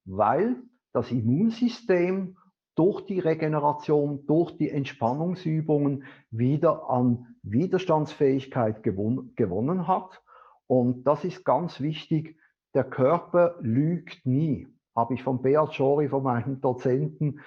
weil 0.04 0.56
das 0.92 1.10
Immunsystem 1.10 2.36
durch 2.74 3.02
die 3.06 3.20
Regeneration, 3.20 4.26
durch 4.26 4.56
die 4.56 4.70
Entspannungsübungen 4.70 6.04
wieder 6.30 6.90
an 6.90 7.36
Widerstandsfähigkeit 7.42 8.82
gewon 8.82 9.32
gewonnen 9.36 9.86
hat. 9.86 10.22
Und 10.66 11.04
das 11.04 11.24
ist 11.24 11.44
ganz 11.44 11.80
wichtig. 11.80 12.38
Der 12.74 12.84
Körper 12.84 13.56
lügt 13.60 14.26
nie. 14.26 14.66
Habe 14.96 15.14
ich 15.14 15.22
von 15.22 15.42
Beat 15.42 15.74
Schori, 15.74 16.08
von 16.08 16.22
meinem 16.22 16.60
Dozenten, 16.60 17.40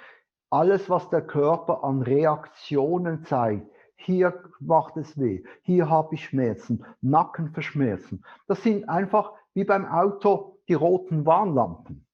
alles, 0.50 0.90
was 0.90 1.10
der 1.10 1.22
Körper 1.22 1.84
an 1.84 2.02
Reaktionen 2.02 3.26
zeigt, 3.26 3.68
hier 3.96 4.44
macht 4.60 4.96
es 4.96 5.18
weh, 5.18 5.44
hier 5.64 5.90
habe 5.90 6.16
ich 6.16 6.26
Schmerzen, 6.26 6.86
Nackenverschmerzen. 7.02 8.24
Das 8.48 8.64
sind 8.64 8.88
einfach 8.88 9.34
wie 9.54 9.64
beim 9.64 9.86
Auto 9.86 10.60
die 10.68 10.76
roten 10.76 11.26
Warnlampen. 11.26 12.06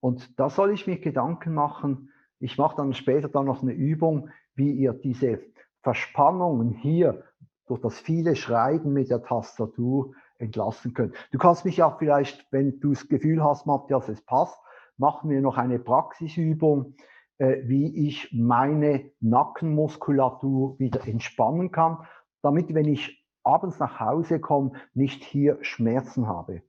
Und 0.00 0.38
da 0.38 0.50
soll 0.50 0.72
ich 0.72 0.86
mir 0.86 0.98
Gedanken 0.98 1.54
machen. 1.54 2.09
Ich 2.40 2.58
mache 2.58 2.76
dann 2.76 2.94
später 2.94 3.28
dann 3.28 3.46
noch 3.46 3.62
eine 3.62 3.72
Übung, 3.72 4.30
wie 4.54 4.72
ihr 4.72 4.92
diese 4.92 5.40
Verspannungen 5.82 6.72
hier 6.72 7.22
durch 7.66 7.80
das 7.80 8.00
viele 8.00 8.34
Schreiben 8.34 8.92
mit 8.92 9.10
der 9.10 9.22
Tastatur 9.22 10.12
entlassen 10.38 10.94
könnt. 10.94 11.14
Du 11.30 11.38
kannst 11.38 11.64
mich 11.64 11.76
ja 11.76 11.90
vielleicht, 11.90 12.46
wenn 12.50 12.80
du 12.80 12.90
das 12.90 13.08
Gefühl 13.08 13.44
hast, 13.44 13.66
Matthias, 13.66 14.08
es 14.08 14.22
passt, 14.22 14.58
machen 14.96 15.30
wir 15.30 15.40
noch 15.40 15.56
eine 15.56 15.78
Praxisübung, 15.78 16.94
äh, 17.38 17.58
wie 17.64 18.08
ich 18.08 18.30
meine 18.32 19.10
Nackenmuskulatur 19.20 20.78
wieder 20.78 21.06
entspannen 21.06 21.70
kann, 21.70 21.98
damit, 22.42 22.74
wenn 22.74 22.86
ich 22.86 23.24
abends 23.42 23.78
nach 23.78 24.00
Hause 24.00 24.40
komme, 24.40 24.72
nicht 24.94 25.22
hier 25.24 25.58
Schmerzen 25.62 26.26
habe. 26.26 26.62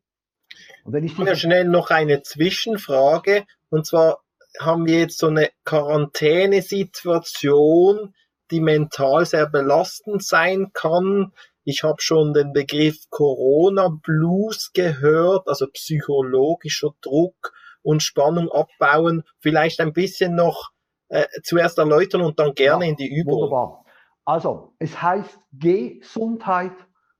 Und 0.83 0.93
wenn 0.93 1.03
ich 1.03 1.17
ja, 1.17 1.35
schnell 1.35 1.65
noch 1.65 1.89
eine 1.91 2.21
Zwischenfrage. 2.23 3.45
Und 3.69 3.85
zwar 3.85 4.20
haben 4.59 4.85
wir 4.85 4.99
jetzt 4.99 5.17
so 5.17 5.27
eine 5.27 5.49
Quarantänesituation, 5.63 8.13
die 8.51 8.59
mental 8.59 9.25
sehr 9.25 9.47
belastend 9.47 10.23
sein 10.23 10.71
kann. 10.73 11.31
Ich 11.63 11.83
habe 11.83 12.01
schon 12.01 12.33
den 12.33 12.53
Begriff 12.53 13.09
Corona 13.09 13.89
Blues 13.89 14.71
gehört, 14.73 15.47
also 15.47 15.67
psychologischer 15.67 16.91
Druck 17.01 17.53
und 17.81 18.03
Spannung 18.03 18.49
abbauen. 18.49 19.23
Vielleicht 19.39 19.79
ein 19.79 19.93
bisschen 19.93 20.35
noch 20.35 20.71
äh, 21.09 21.25
zuerst 21.43 21.77
erläutern 21.77 22.21
und 22.21 22.39
dann 22.39 22.53
gerne 22.53 22.85
ja, 22.85 22.91
in 22.91 22.97
die 22.97 23.13
Übung. 23.13 23.41
Wunderbar. 23.41 23.85
Also, 24.25 24.73
es 24.79 25.01
heißt 25.01 25.39
Gesundheit 25.51 26.73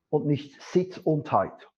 und 0.09 0.27
nicht 0.27 0.61
Sitzundheit. 0.61 1.69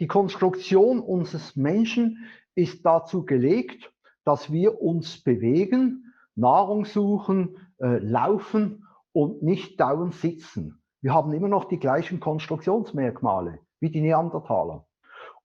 Die 0.00 0.06
Konstruktion 0.06 1.00
unseres 1.00 1.56
Menschen 1.56 2.30
ist 2.54 2.84
dazu 2.84 3.24
gelegt, 3.24 3.91
dass 4.24 4.52
wir 4.52 4.80
uns 4.80 5.22
bewegen, 5.22 6.12
Nahrung 6.34 6.84
suchen, 6.84 7.56
äh, 7.78 7.98
laufen 7.98 8.86
und 9.12 9.42
nicht 9.42 9.80
dauernd 9.80 10.14
sitzen. 10.14 10.82
Wir 11.00 11.12
haben 11.12 11.32
immer 11.32 11.48
noch 11.48 11.64
die 11.64 11.78
gleichen 11.78 12.20
Konstruktionsmerkmale 12.20 13.58
wie 13.80 13.90
die 13.90 14.00
Neandertaler. 14.00 14.86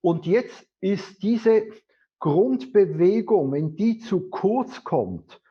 Und 0.02 0.26
jetzt 0.26 0.66
ist 0.80 1.24
diese 1.24 1.64
Grundbewegung, 2.20 3.52
wenn 3.52 3.76
die 3.76 4.00
zu 4.00 4.30
kurz 4.30 4.84
kommt, 4.84 5.42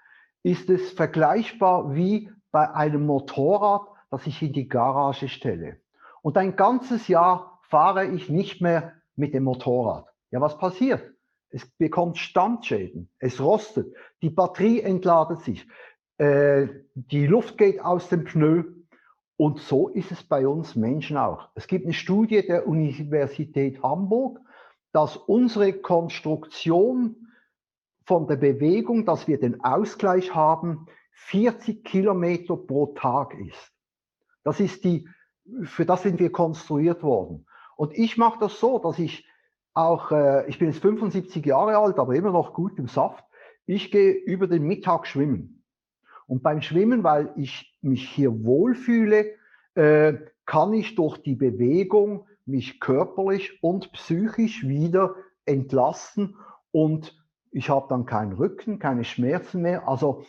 ist 0.42 0.70
es 0.70 0.92
vergleichbar 0.92 1.94
wie 1.94 2.30
bei 2.52 2.72
einem 2.72 3.06
Motorrad, 3.06 3.88
das 4.10 4.26
ich 4.26 4.40
in 4.42 4.52
die 4.52 4.68
Garage 4.68 5.28
stelle. 5.28 5.78
Und 6.22 6.38
ein 6.38 6.56
ganzes 6.56 7.08
Jahr 7.08 7.60
fahre 7.62 8.06
ich 8.06 8.28
nicht 8.28 8.60
mehr 8.60 8.94
mit 9.16 9.34
dem 9.34 9.44
Motorrad. 9.44 10.06
Ja, 10.30 10.40
was 10.40 10.56
passiert? 10.58 11.15
Es 11.50 11.66
bekommt 11.78 12.18
Standschäden, 12.18 13.10
es 13.18 13.40
rostet, 13.40 13.94
die 14.22 14.30
Batterie 14.30 14.80
entladet 14.80 15.40
sich, 15.40 15.66
äh, 16.18 16.68
die 16.94 17.26
Luft 17.26 17.58
geht 17.58 17.80
aus 17.80 18.08
dem 18.08 18.24
Pneu. 18.24 18.64
Und 19.38 19.60
so 19.60 19.88
ist 19.88 20.12
es 20.12 20.22
bei 20.22 20.48
uns 20.48 20.76
Menschen 20.76 21.18
auch. 21.18 21.50
Es 21.54 21.66
gibt 21.66 21.84
eine 21.84 21.92
Studie 21.92 22.46
der 22.46 22.66
Universität 22.66 23.82
Hamburg, 23.82 24.40
dass 24.92 25.16
unsere 25.16 25.74
Konstruktion 25.74 27.28
von 28.06 28.26
der 28.26 28.36
Bewegung, 28.36 29.04
dass 29.04 29.28
wir 29.28 29.38
den 29.38 29.62
Ausgleich 29.62 30.34
haben, 30.34 30.86
40 31.12 31.84
Kilometer 31.84 32.56
pro 32.56 32.86
Tag 32.94 33.34
ist. 33.34 33.72
Das 34.42 34.60
ist 34.60 34.84
die, 34.84 35.08
für 35.64 35.84
das 35.84 36.02
sind 36.02 36.18
wir 36.18 36.30
konstruiert 36.30 37.02
worden. 37.02 37.46
Und 37.76 37.92
ich 37.92 38.16
mache 38.16 38.38
das 38.38 38.58
so, 38.58 38.78
dass 38.78 38.98
ich 38.98 39.26
auch, 39.76 40.10
äh, 40.10 40.48
ich 40.48 40.58
bin 40.58 40.68
jetzt 40.68 40.80
75 40.80 41.44
Jahre 41.44 41.76
alt, 41.76 41.98
aber 41.98 42.14
immer 42.14 42.32
noch 42.32 42.54
gut 42.54 42.78
im 42.78 42.88
Saft. 42.88 43.24
Ich 43.66 43.90
gehe 43.90 44.12
über 44.12 44.46
den 44.46 44.62
Mittag 44.62 45.06
schwimmen. 45.06 45.64
Und 46.26 46.42
beim 46.42 46.62
Schwimmen, 46.62 47.04
weil 47.04 47.32
ich 47.36 47.76
mich 47.82 48.08
hier 48.08 48.44
wohlfühle, 48.44 49.32
äh, 49.74 50.14
kann 50.46 50.72
ich 50.72 50.94
durch 50.94 51.18
die 51.18 51.34
Bewegung 51.34 52.26
mich 52.46 52.80
körperlich 52.80 53.62
und 53.62 53.92
psychisch 53.92 54.66
wieder 54.66 55.14
entlasten 55.44 56.36
und 56.70 57.16
ich 57.50 57.70
habe 57.70 57.86
dann 57.88 58.06
keinen 58.06 58.32
Rücken, 58.32 58.78
keine 58.78 59.04
Schmerzen 59.04 59.62
mehr. 59.62 59.88
Also 59.88 60.24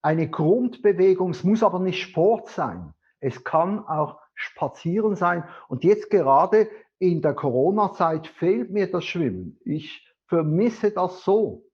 eine 0.00 0.28
Grundbewegung, 0.28 1.30
es 1.30 1.44
muss 1.44 1.62
aber 1.62 1.78
nicht 1.78 2.02
Sport 2.02 2.48
sein. 2.48 2.92
Es 3.20 3.44
kann 3.44 3.86
auch 3.86 4.18
Spazieren 4.34 5.14
sein. 5.16 5.44
Und 5.68 5.84
jetzt 5.84 6.10
gerade 6.10 6.68
in 7.02 7.20
der 7.20 7.34
Corona-Zeit 7.34 8.28
fehlt 8.28 8.70
mir 8.70 8.88
das 8.88 9.04
Schwimmen. 9.04 9.58
Ich 9.64 10.06
vermisse 10.28 10.92
das 10.92 11.24
so. 11.24 11.64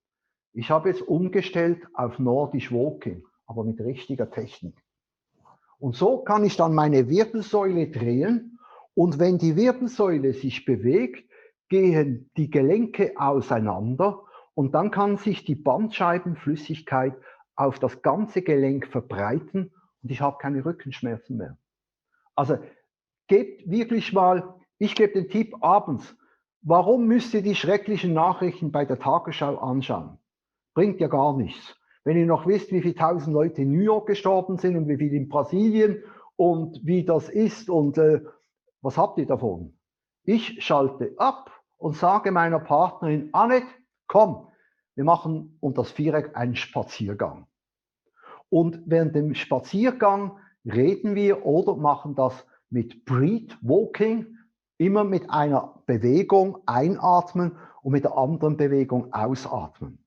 Ich 0.54 0.70
habe 0.70 0.88
jetzt 0.88 1.02
umgestellt 1.02 1.86
auf 1.92 2.18
Nordisch 2.18 2.72
Walking, 2.72 3.22
aber 3.44 3.62
mit 3.62 3.78
richtiger 3.78 4.30
Technik. 4.30 4.82
Und 5.78 5.94
so 5.96 6.20
kann 6.22 6.44
ich 6.44 6.56
dann 6.56 6.74
meine 6.74 7.10
Wirbelsäule 7.10 7.90
drehen 7.90 8.58
und 8.94 9.18
wenn 9.18 9.36
die 9.36 9.54
Wirbelsäule 9.54 10.32
sich 10.32 10.64
bewegt, 10.64 11.28
gehen 11.68 12.30
die 12.38 12.48
Gelenke 12.48 13.12
auseinander 13.20 14.22
und 14.54 14.74
dann 14.74 14.90
kann 14.90 15.18
sich 15.18 15.44
die 15.44 15.56
Bandscheibenflüssigkeit 15.56 17.14
auf 17.54 17.78
das 17.78 18.00
ganze 18.00 18.40
Gelenk 18.40 18.86
verbreiten 18.86 19.74
und 20.02 20.10
ich 20.10 20.22
habe 20.22 20.38
keine 20.38 20.64
Rückenschmerzen 20.64 21.36
mehr. 21.36 21.58
Also 22.34 22.56
gebt 23.26 23.68
wirklich 23.68 24.14
mal, 24.14 24.57
ich 24.78 24.94
gebe 24.94 25.12
den 25.12 25.28
Tipp 25.28 25.54
abends, 25.60 26.16
warum 26.62 27.06
müsst 27.06 27.34
ihr 27.34 27.42
die 27.42 27.54
schrecklichen 27.54 28.12
Nachrichten 28.14 28.72
bei 28.72 28.84
der 28.84 28.98
Tagesschau 28.98 29.56
anschauen? 29.58 30.18
Bringt 30.74 31.00
ja 31.00 31.08
gar 31.08 31.36
nichts. 31.36 31.76
Wenn 32.04 32.16
ihr 32.16 32.26
noch 32.26 32.46
wisst, 32.46 32.72
wie 32.72 32.80
viele 32.80 32.94
tausend 32.94 33.34
Leute 33.34 33.62
in 33.62 33.72
New 33.72 33.82
York 33.82 34.06
gestorben 34.06 34.56
sind 34.56 34.76
und 34.76 34.88
wie 34.88 34.96
viele 34.96 35.16
in 35.16 35.28
Brasilien 35.28 36.02
und 36.36 36.80
wie 36.84 37.04
das 37.04 37.28
ist 37.28 37.68
und 37.68 37.98
äh, 37.98 38.22
was 38.80 38.96
habt 38.96 39.18
ihr 39.18 39.26
davon? 39.26 39.76
Ich 40.24 40.64
schalte 40.64 41.14
ab 41.18 41.50
und 41.76 41.96
sage 41.96 42.30
meiner 42.30 42.60
Partnerin, 42.60 43.30
Annette, 43.32 43.66
komm, 44.06 44.46
wir 44.94 45.04
machen 45.04 45.56
um 45.60 45.74
das 45.74 45.90
Viereck 45.90 46.36
einen 46.36 46.56
Spaziergang. 46.56 47.46
Und 48.48 48.82
während 48.86 49.14
dem 49.14 49.34
Spaziergang 49.34 50.38
reden 50.64 51.14
wir 51.14 51.44
oder 51.44 51.76
machen 51.76 52.14
das 52.14 52.46
mit 52.70 53.04
Breed 53.04 53.56
Walking, 53.60 54.37
immer 54.78 55.04
mit 55.04 55.28
einer 55.30 55.82
Bewegung 55.86 56.58
einatmen 56.66 57.56
und 57.82 57.92
mit 57.92 58.04
der 58.04 58.16
anderen 58.16 58.56
Bewegung 58.56 59.12
ausatmen. 59.12 60.04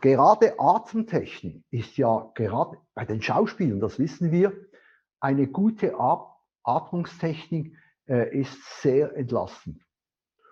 Gerade 0.00 0.58
Atemtechnik 0.58 1.64
ist 1.70 1.96
ja 1.96 2.30
gerade 2.34 2.78
bei 2.94 3.04
den 3.04 3.22
Schauspielern, 3.22 3.80
das 3.80 3.98
wissen 3.98 4.30
wir, 4.30 4.52
eine 5.20 5.46
gute 5.46 5.94
Atmungstechnik 6.64 7.74
äh, 8.06 8.38
ist 8.38 8.58
sehr 8.82 9.16
entlastend. 9.16 9.80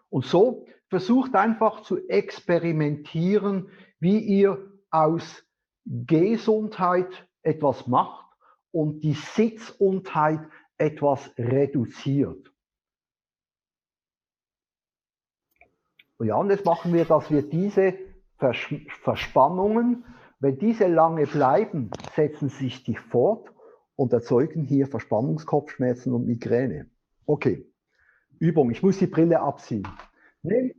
Und 0.08 0.24
so 0.24 0.66
versucht 0.88 1.34
einfach 1.34 1.82
zu 1.82 2.08
experimentieren, 2.08 3.70
wie 3.98 4.18
ihr 4.18 4.72
aus 4.90 5.44
Gesundheit 5.84 7.28
etwas 7.42 7.86
macht 7.86 8.26
und 8.70 9.00
die 9.00 9.14
Sitzundheit 9.14 10.40
etwas 10.78 11.30
reduziert. 11.38 12.51
Ja, 16.22 16.36
und 16.36 16.50
jetzt 16.50 16.64
machen 16.64 16.92
wir, 16.92 17.04
dass 17.04 17.30
wir 17.30 17.42
diese 17.42 17.94
Vers 18.38 18.56
Verspannungen, 19.02 20.04
wenn 20.40 20.58
diese 20.58 20.86
lange 20.86 21.26
bleiben, 21.26 21.90
setzen 22.14 22.48
sich 22.48 22.84
die 22.84 22.96
fort 22.96 23.52
und 23.96 24.12
erzeugen 24.12 24.64
hier 24.64 24.86
Verspannungskopfschmerzen 24.86 26.12
und 26.12 26.26
Migräne. 26.26 26.86
Okay, 27.26 27.66
Übung. 28.38 28.70
Ich 28.70 28.82
muss 28.82 28.98
die 28.98 29.06
Brille 29.06 29.40
abziehen. 29.40 29.86
Nee. 30.42 30.74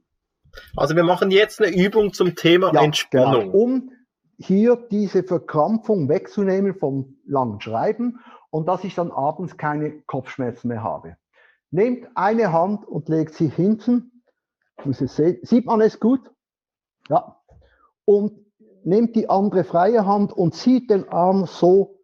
Also 0.75 0.95
wir 0.95 1.03
machen 1.03 1.31
jetzt 1.31 1.61
eine 1.61 1.75
Übung 1.75 2.13
zum 2.13 2.35
Thema 2.35 2.73
ja, 2.73 2.83
Entspannung. 2.83 3.51
Genau, 3.51 3.57
um 3.57 3.91
hier 4.37 4.75
diese 4.91 5.23
Verkrampfung 5.23 6.09
wegzunehmen 6.09 6.75
vom 6.75 7.15
langen 7.25 7.61
Schreiben 7.61 8.19
und 8.49 8.67
dass 8.67 8.83
ich 8.83 8.95
dann 8.95 9.11
abends 9.11 9.57
keine 9.57 10.01
Kopfschmerzen 10.01 10.67
mehr 10.67 10.83
habe. 10.83 11.17
Nehmt 11.71 12.07
eine 12.15 12.51
Hand 12.51 12.85
und 12.85 13.09
legt 13.09 13.33
sie 13.33 13.47
hinten. 13.47 14.12
Sieht 14.85 15.65
man 15.65 15.81
es 15.81 15.99
gut? 15.99 16.31
Ja. 17.09 17.39
Und 18.05 18.33
nehmt 18.83 19.15
die 19.15 19.29
andere 19.29 19.63
freie 19.63 20.05
Hand 20.05 20.33
und 20.33 20.55
zieht 20.55 20.89
den 20.89 21.07
Arm 21.07 21.45
so 21.45 21.99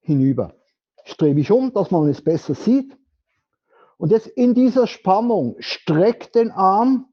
hinüber. 0.00 0.54
Strebe 1.04 1.40
ich 1.40 1.50
um, 1.50 1.72
dass 1.72 1.90
man 1.90 2.08
es 2.08 2.22
besser 2.22 2.54
sieht. 2.54 2.96
Und 3.98 4.10
jetzt 4.10 4.26
in 4.26 4.54
dieser 4.54 4.86
Spannung 4.86 5.56
streckt 5.58 6.34
den 6.34 6.50
Arm 6.50 7.12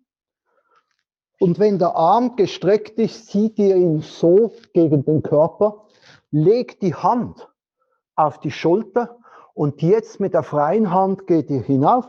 und 1.39 1.57
wenn 1.57 1.79
der 1.79 1.95
Arm 1.95 2.35
gestreckt 2.35 2.99
ist, 2.99 3.27
zieht 3.27 3.57
ihr 3.59 3.77
ihn 3.77 4.01
so 4.01 4.51
gegen 4.73 5.05
den 5.05 5.23
Körper, 5.23 5.85
legt 6.31 6.81
die 6.81 6.93
Hand 6.93 7.47
auf 8.15 8.39
die 8.41 8.51
Schulter 8.51 9.17
und 9.53 9.81
jetzt 9.81 10.19
mit 10.19 10.33
der 10.33 10.43
freien 10.43 10.91
Hand 10.91 11.27
geht 11.27 11.49
ihr 11.49 11.61
hinauf, 11.61 12.05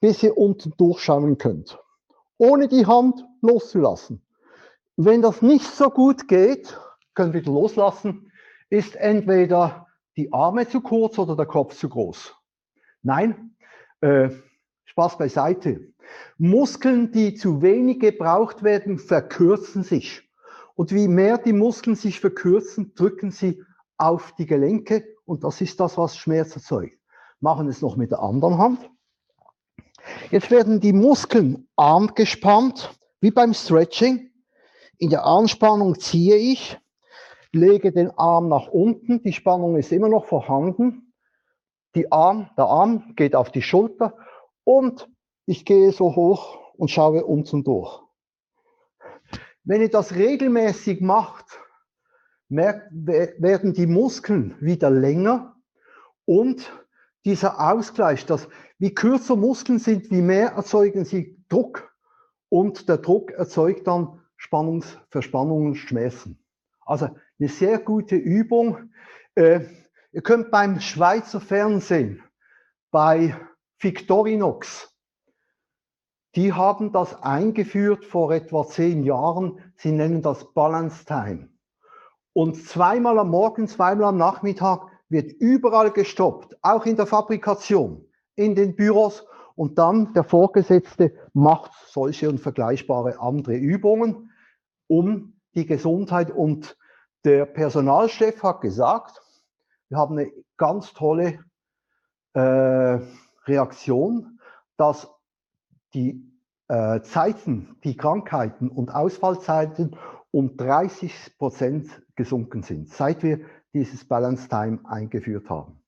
bis 0.00 0.22
ihr 0.22 0.36
unten 0.36 0.72
durchschauen 0.76 1.38
könnt. 1.38 1.78
Ohne 2.42 2.66
die 2.66 2.86
Hand 2.86 3.24
loszulassen. 3.40 4.20
Wenn 4.96 5.22
das 5.22 5.42
nicht 5.42 5.64
so 5.64 5.90
gut 5.90 6.26
geht, 6.26 6.76
könnt 7.14 7.36
ihr 7.36 7.42
wieder 7.42 7.52
loslassen, 7.52 8.32
ist 8.68 8.96
entweder 8.96 9.86
die 10.16 10.32
Arme 10.32 10.68
zu 10.68 10.80
kurz 10.80 11.20
oder 11.20 11.36
der 11.36 11.46
Kopf 11.46 11.76
zu 11.76 11.88
groß. 11.88 12.34
Nein, 13.02 13.54
äh, 14.00 14.30
Spaß 14.86 15.18
beiseite. 15.18 15.92
Muskeln, 16.36 17.12
die 17.12 17.34
zu 17.34 17.62
wenig 17.62 18.00
gebraucht 18.00 18.64
werden, 18.64 18.98
verkürzen 18.98 19.84
sich. 19.84 20.28
Und 20.74 20.92
wie 20.92 21.06
mehr 21.06 21.38
die 21.38 21.52
Muskeln 21.52 21.94
sich 21.94 22.18
verkürzen, 22.18 22.92
drücken 22.96 23.30
sie 23.30 23.62
auf 23.98 24.34
die 24.34 24.46
Gelenke 24.46 25.04
und 25.26 25.44
das 25.44 25.60
ist 25.60 25.78
das, 25.78 25.96
was 25.96 26.16
Schmerz 26.16 26.56
erzeugt. 26.56 26.98
Machen 27.38 27.68
es 27.68 27.82
noch 27.82 27.94
mit 27.94 28.10
der 28.10 28.18
anderen 28.18 28.58
Hand. 28.58 28.90
Jetzt 30.30 30.50
werden 30.50 30.80
die 30.80 30.92
Muskeln 30.92 31.68
arm 31.76 32.14
gespannt, 32.14 32.98
wie 33.20 33.30
beim 33.30 33.54
Stretching. 33.54 34.30
In 34.98 35.10
der 35.10 35.24
Anspannung 35.24 35.98
ziehe 35.98 36.36
ich, 36.36 36.78
lege 37.52 37.92
den 37.92 38.10
Arm 38.18 38.48
nach 38.48 38.68
unten, 38.68 39.22
die 39.22 39.32
Spannung 39.32 39.76
ist 39.76 39.92
immer 39.92 40.08
noch 40.08 40.26
vorhanden. 40.26 41.12
Die 41.94 42.10
Arm, 42.10 42.50
der 42.56 42.66
Arm 42.66 43.14
geht 43.16 43.34
auf 43.34 43.50
die 43.50 43.62
Schulter 43.62 44.16
und 44.64 45.08
ich 45.46 45.64
gehe 45.64 45.92
so 45.92 46.16
hoch 46.16 46.72
und 46.76 46.90
schaue 46.90 47.24
unten 47.24 47.64
durch. 47.64 48.00
Wenn 49.64 49.82
ihr 49.82 49.90
das 49.90 50.14
regelmäßig 50.14 51.00
macht, 51.00 51.60
werden 52.48 53.72
die 53.74 53.86
Muskeln 53.86 54.56
wieder 54.60 54.90
länger 54.90 55.56
und 56.24 56.72
dieser 57.24 57.60
Ausgleich, 57.60 58.26
dass 58.26 58.48
wie 58.78 58.94
kürzer 58.94 59.36
Muskeln 59.36 59.78
sind, 59.78 60.10
wie 60.10 60.22
mehr 60.22 60.50
erzeugen 60.52 61.04
sie 61.04 61.38
Druck 61.48 61.94
und 62.48 62.88
der 62.88 62.98
Druck 62.98 63.30
erzeugt 63.30 63.86
dann 63.86 64.20
Spannungs 64.36 64.98
Verspannungen, 65.08 65.76
Schmerzen. 65.76 66.44
Also 66.84 67.08
eine 67.38 67.48
sehr 67.48 67.78
gute 67.78 68.16
Übung. 68.16 68.90
Äh, 69.36 69.60
ihr 70.10 70.22
könnt 70.22 70.50
beim 70.50 70.80
Schweizer 70.80 71.40
Fernsehen 71.40 72.22
bei 72.90 73.36
Victorinox 73.78 74.92
Die 76.34 76.52
haben 76.52 76.92
das 76.92 77.22
eingeführt 77.22 78.04
vor 78.04 78.32
etwa 78.32 78.66
zehn 78.66 79.02
Jahren. 79.02 79.60
Sie 79.76 79.92
nennen 79.92 80.22
das 80.22 80.52
Balance 80.54 81.04
Time. 81.04 81.48
Und 82.32 82.56
zweimal 82.66 83.18
am 83.18 83.30
Morgen, 83.30 83.68
zweimal 83.68 84.08
am 84.08 84.16
Nachmittag 84.16 84.86
wird 85.12 85.32
überall 85.32 85.92
gestoppt, 85.92 86.56
auch 86.62 86.86
in 86.86 86.96
der 86.96 87.06
Fabrikation, 87.06 88.04
in 88.34 88.54
den 88.54 88.74
Büros. 88.74 89.24
Und 89.54 89.78
dann 89.78 90.14
der 90.14 90.24
Vorgesetzte 90.24 91.14
macht 91.34 91.72
solche 91.86 92.28
und 92.28 92.40
vergleichbare 92.40 93.20
andere 93.20 93.54
Übungen, 93.54 94.30
um 94.88 95.34
die 95.54 95.66
Gesundheit. 95.66 96.30
Und 96.30 96.76
der 97.24 97.44
Personalchef 97.44 98.42
hat 98.42 98.62
gesagt, 98.62 99.20
wir 99.88 99.98
haben 99.98 100.18
eine 100.18 100.32
ganz 100.56 100.94
tolle 100.94 101.44
äh, 102.32 102.98
Reaktion, 103.46 104.40
dass 104.78 105.08
die 105.92 106.26
äh, 106.68 107.02
Zeiten, 107.02 107.76
die 107.84 107.96
Krankheiten 107.96 108.70
und 108.70 108.94
Ausfallzeiten 108.94 109.96
um 110.30 110.56
30 110.56 111.36
Prozent 111.36 112.02
gesunken 112.16 112.62
sind, 112.62 112.88
seit 112.88 113.22
wir 113.22 113.40
dieses 113.74 114.04
Balance 114.06 114.48
Time 114.48 114.80
eingeführt 114.84 115.48
haben. 115.48 115.82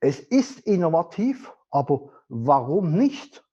Es 0.00 0.20
ist 0.20 0.60
innovativ, 0.60 1.52
aber 1.70 2.10
warum 2.28 2.92
nicht? 2.92 3.44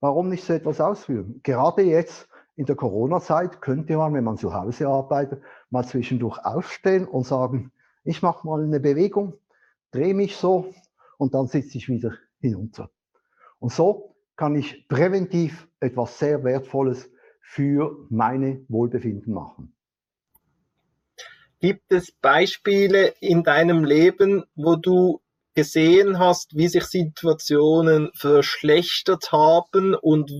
Warum 0.00 0.28
nicht 0.28 0.44
so 0.44 0.52
etwas 0.52 0.80
ausführen? 0.80 1.40
Gerade 1.42 1.82
jetzt 1.82 2.28
in 2.56 2.66
der 2.66 2.76
Corona-Zeit 2.76 3.60
könnte 3.62 3.96
man, 3.96 4.14
wenn 4.14 4.24
man 4.24 4.36
zu 4.36 4.52
Hause 4.52 4.88
arbeitet, 4.88 5.42
mal 5.70 5.86
zwischendurch 5.86 6.44
aufstehen 6.44 7.06
und 7.06 7.24
sagen, 7.24 7.72
ich 8.04 8.22
mache 8.22 8.46
mal 8.46 8.62
eine 8.62 8.80
Bewegung, 8.80 9.34
drehe 9.92 10.14
mich 10.14 10.36
so 10.36 10.72
und 11.18 11.34
dann 11.34 11.46
sitze 11.46 11.78
ich 11.78 11.88
wieder 11.88 12.14
hinunter. 12.40 12.90
Und 13.60 13.72
so 13.72 14.16
kann 14.36 14.54
ich 14.54 14.88
präventiv 14.88 15.68
etwas 15.80 16.18
sehr 16.18 16.42
Wertvolles 16.44 17.10
für 17.40 18.06
meine 18.08 18.64
Wohlbefinden 18.68 19.32
machen. 19.32 19.74
Gibt 21.60 21.90
es 21.90 22.12
Beispiele 22.12 23.14
in 23.20 23.42
deinem 23.42 23.84
Leben, 23.84 24.44
wo 24.54 24.76
du 24.76 25.20
gesehen 25.58 26.20
hast, 26.20 26.54
wie 26.56 26.68
sich 26.68 26.84
Situationen 26.84 28.10
verschlechtert 28.14 29.32
haben 29.32 29.94
und 29.94 30.30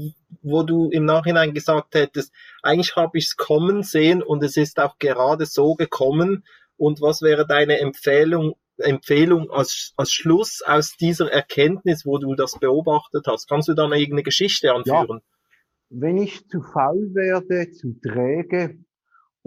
wo 0.43 0.63
du 0.63 0.91
im 0.91 1.07
Nachhinein 1.07 1.55
gesagt 1.55 1.97
hättest, 1.97 2.33
eigentlich 2.63 2.95
habe 2.95 3.19
ich 3.19 3.25
es 3.25 3.37
kommen 3.37 3.83
sehen 3.83 4.23
und 4.23 4.45
es 4.45 4.57
ist 4.57 4.79
auch 4.79 4.97
gerade 5.01 5.45
so 5.47 5.75
gekommen. 5.75 6.45
Und 6.77 7.01
was 7.01 7.21
wäre 7.21 7.49
deine 7.49 7.81
Empfehlung, 7.81 8.55
Empfehlung 8.77 9.51
als, 9.51 9.93
als 9.97 10.13
Schluss 10.13 10.63
aus 10.65 10.97
dieser 10.97 11.33
Erkenntnis, 11.33 12.07
wo 12.07 12.19
du 12.19 12.37
das 12.37 12.57
beobachtet 12.61 13.27
hast? 13.27 13.49
Kannst 13.49 13.67
du 13.67 13.75
da 13.75 13.87
eine 13.87 13.97
irgendeine 13.97 14.23
Geschichte 14.23 14.73
anführen? 14.73 15.21
Ja. 15.21 15.21
Wenn 15.91 16.19
ich 16.19 16.47
zu 16.47 16.61
faul 16.63 17.13
werde, 17.15 17.73
zu 17.73 17.99
träge 18.01 18.79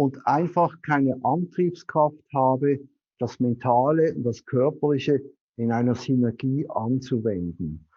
und 0.01 0.25
einfach 0.25 0.81
keine 0.81 1.23
Antriebskraft 1.23 2.23
habe, 2.33 2.79
das 3.19 3.39
Mentale 3.39 4.15
und 4.15 4.23
das 4.23 4.43
Körperliche 4.45 5.21
in 5.57 5.71
einer 5.71 5.93
Synergie 5.93 6.65
anzuwenden. 6.67 7.87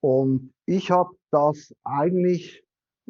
Und 0.00 0.52
ich 0.66 0.90
habe 0.90 1.14
das 1.30 1.72
eigentlich, 1.84 2.64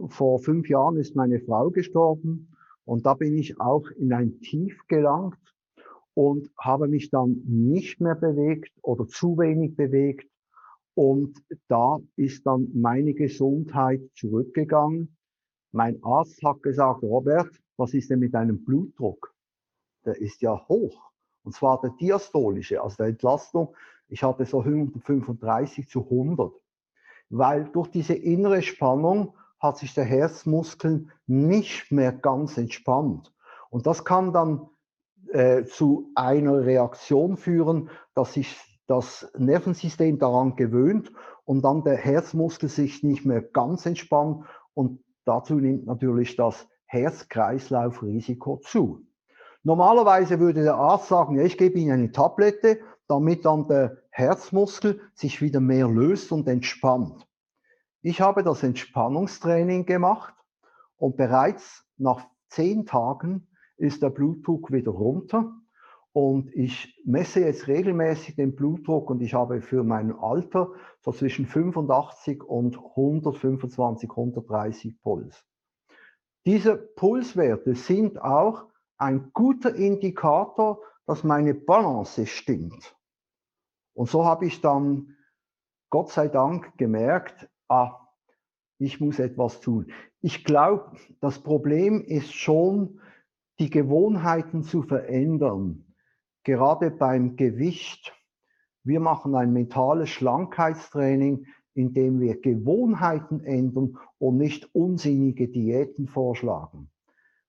vor 0.09 0.39
fünf 0.39 0.69
Jahren 0.69 0.99
ist 0.99 1.17
meine 1.17 1.41
Frau 1.41 1.71
gestorben 1.71 2.55
und 2.85 3.07
da 3.07 3.15
bin 3.15 3.39
ich 3.39 3.59
auch 3.59 3.89
in 3.93 4.13
ein 4.13 4.39
Tief 4.41 4.87
gelangt 4.87 5.55
und 6.13 6.51
habe 6.59 6.89
mich 6.89 7.09
dann 7.09 7.41
nicht 7.47 8.03
mehr 8.03 8.17
bewegt 8.17 8.75
oder 8.83 9.07
zu 9.07 9.39
wenig 9.39 9.77
bewegt. 9.77 10.29
Und 10.93 11.43
da 11.69 12.01
ist 12.17 12.47
dann 12.47 12.69
meine 12.75 13.15
Gesundheit 13.15 14.03
zurückgegangen. 14.15 15.17
Mein 15.73 16.03
Arzt 16.03 16.45
hat 16.45 16.63
gesagt, 16.63 17.03
Robert, 17.03 17.62
was 17.77 17.95
ist 17.95 18.11
denn 18.11 18.21
mit 18.21 18.35
deinem 18.35 18.65
Blutdruck? 18.65 19.35
Der 20.05 20.21
ist 20.21 20.43
ja 20.43 20.67
hoch. 20.69 21.11
Und 21.45 21.55
zwar 21.55 21.81
der 21.81 21.91
diastolische, 21.91 22.83
also 22.83 22.97
der 22.97 23.07
Entlastung. 23.07 23.75
Ich 24.09 24.23
hatte 24.23 24.45
so 24.45 24.61
135 24.61 25.89
zu 25.89 26.05
100. 26.05 26.53
Weil 27.31 27.65
durch 27.65 27.89
diese 27.89 28.15
innere 28.15 28.63
Spannung 28.63 29.35
hat 29.59 29.79
sich 29.79 29.95
der 29.95 30.05
Herzmuskel 30.05 31.09
nicht 31.27 31.91
mehr 31.91 32.13
ganz 32.13 32.59
entspannt. 32.59 33.33
Und 33.71 33.87
das 33.87 34.05
kann 34.05 34.33
dann 34.33 34.69
äh, 35.33 35.65
zu 35.65 36.11
einer 36.15 36.65
Reaktion 36.67 37.37
führen, 37.37 37.89
dass 38.15 38.35
sich 38.35 38.57
das 38.87 39.33
Nervensystem 39.39 40.19
daran 40.19 40.57
gewöhnt 40.57 41.13
und 41.45 41.63
dann 41.63 41.85
der 41.85 41.97
Herzmuskel 41.97 42.69
sich 42.69 43.03
nicht 43.03 43.25
mehr 43.25 43.41
ganz 43.41 43.87
entspannt 43.87 44.45
und 44.75 45.03
dazu 45.25 45.55
nimmt 45.55 45.87
natürlich 45.87 46.37
das 46.37 46.69
Herz-Kreislauf-Risiko 46.93 48.59
zu. 48.59 49.07
Normalerweise 49.63 50.39
würde 50.39 50.63
der 50.63 50.75
Arzt 50.75 51.09
sagen, 51.09 51.37
ja, 51.37 51.43
ich 51.43 51.57
gebe 51.57 51.79
Ihnen 51.79 51.93
eine 51.93 52.13
Tablette, 52.13 52.81
damit 53.09 53.47
dann 53.47 53.67
der 53.67 53.97
Herzmuskel 54.11 55.01
sich 55.15 55.41
wieder 55.41 55.61
mehr 55.61 55.89
löst 55.89 56.33
und 56.33 56.47
entspannt. 56.49 57.27
Ich 58.03 58.21
habe 58.21 58.43
das 58.43 58.63
Entspannungstraining 58.63 59.87
gemacht 59.87 60.35
und 60.99 61.17
bereits 61.17 61.85
nach 61.97 62.27
zehn 62.49 62.85
Tagen 62.85 63.49
ist 63.79 64.03
der 64.03 64.11
Blutdruck 64.11 64.71
wieder 64.71 64.91
runter. 64.91 65.51
Und 66.13 66.55
ich 66.55 67.01
messe 67.07 67.41
jetzt 67.41 67.69
regelmäßig 67.69 68.37
den 68.37 68.55
Blutdruck 68.55 69.09
und 69.09 69.23
ich 69.23 69.33
habe 69.33 69.63
für 69.63 69.83
mein 69.83 70.13
Alter 70.13 70.73
so 71.01 71.11
zwischen 71.13 71.47
85 71.47 72.45
und 72.45 72.77
125, 72.77 74.11
130 74.11 75.01
Puls. 75.01 75.47
Diese 76.45 76.77
Pulswerte 76.77 77.75
sind 77.75 78.21
auch 78.21 78.67
ein 78.97 79.31
guter 79.33 79.75
Indikator, 79.75 80.81
dass 81.07 81.25
meine 81.25 81.55
Balance 81.55 82.27
stimmt. 82.27 82.97
Und 83.95 84.09
so 84.09 84.25
habe 84.25 84.47
ich 84.47 84.61
dann 84.61 85.17
Gott 85.91 86.11
sei 86.11 86.29
Dank 86.29 86.77
gemerkt, 86.79 87.49
ah, 87.69 87.99
ich 88.79 89.01
muss 89.01 89.19
etwas 89.19 89.61
tun. 89.61 89.93
Ich 90.21 90.45
glaube, 90.45 90.97
das 91.21 91.39
Problem 91.41 92.01
ist 92.01 92.33
schon, 92.33 93.01
die 93.59 93.71
Gewohnheiten 93.71 94.65
zu 94.65 94.83
verändern, 94.83 95.95
gerade 96.43 96.91
beim 96.91 97.37
Gewicht. 97.37 98.13
Wir 98.83 98.99
machen 98.99 99.37
ein 99.37 99.53
mentales 99.53 100.11
Schlankheitstraining, 100.11 101.47
in 101.75 101.95
dem 101.95 102.21
wir 102.21 102.41
Gewohnheiten 102.41 103.45
ändern 103.45 103.99
und 104.19 104.37
nicht 104.37 104.75
unsinnige 104.75 105.49
Diäten 105.49 106.07
vorschlagen. 106.07 106.91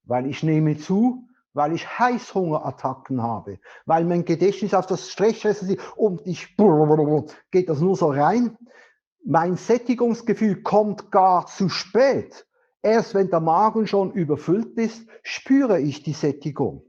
Weil 0.03 0.27
ich 0.27 0.43
nehme 0.43 0.77
zu, 0.77 1.27
weil 1.53 1.73
ich 1.73 1.99
Heißhungerattacken 1.99 3.21
habe, 3.21 3.59
weil 3.85 4.05
mein 4.05 4.25
Gedächtnis 4.25 4.73
auf 4.73 4.87
das 4.87 5.09
Stressessen 5.09 5.69
ist 5.69 5.97
und 5.97 6.25
ich 6.25 6.55
geht 7.51 7.69
das 7.69 7.79
nur 7.79 7.95
so 7.95 8.07
rein. 8.07 8.57
Mein 9.23 9.55
Sättigungsgefühl 9.55 10.63
kommt 10.63 11.11
gar 11.11 11.45
zu 11.45 11.69
spät. 11.69 12.45
Erst 12.81 13.13
wenn 13.13 13.29
der 13.29 13.39
Magen 13.39 13.87
schon 13.87 14.11
überfüllt 14.11 14.77
ist, 14.77 15.07
spüre 15.21 15.79
ich 15.79 16.03
die 16.03 16.13
Sättigung. 16.13 16.83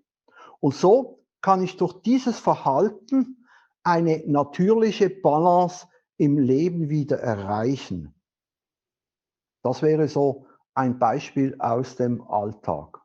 Und 0.59 0.75
so 0.75 1.25
kann 1.41 1.63
ich 1.63 1.77
durch 1.77 1.93
dieses 2.03 2.39
Verhalten 2.39 3.47
eine 3.85 4.25
natürliche 4.27 5.11
Balance 5.11 5.87
im 6.17 6.39
Leben 6.39 6.89
wieder 6.89 7.19
erreichen. 7.19 8.15
Das 9.63 9.83
wäre 9.83 10.09
so 10.09 10.47
ein 10.75 10.99
Beispiel 10.99 11.57
aus 11.59 11.97
dem 11.97 12.23
Alltag. 12.23 13.01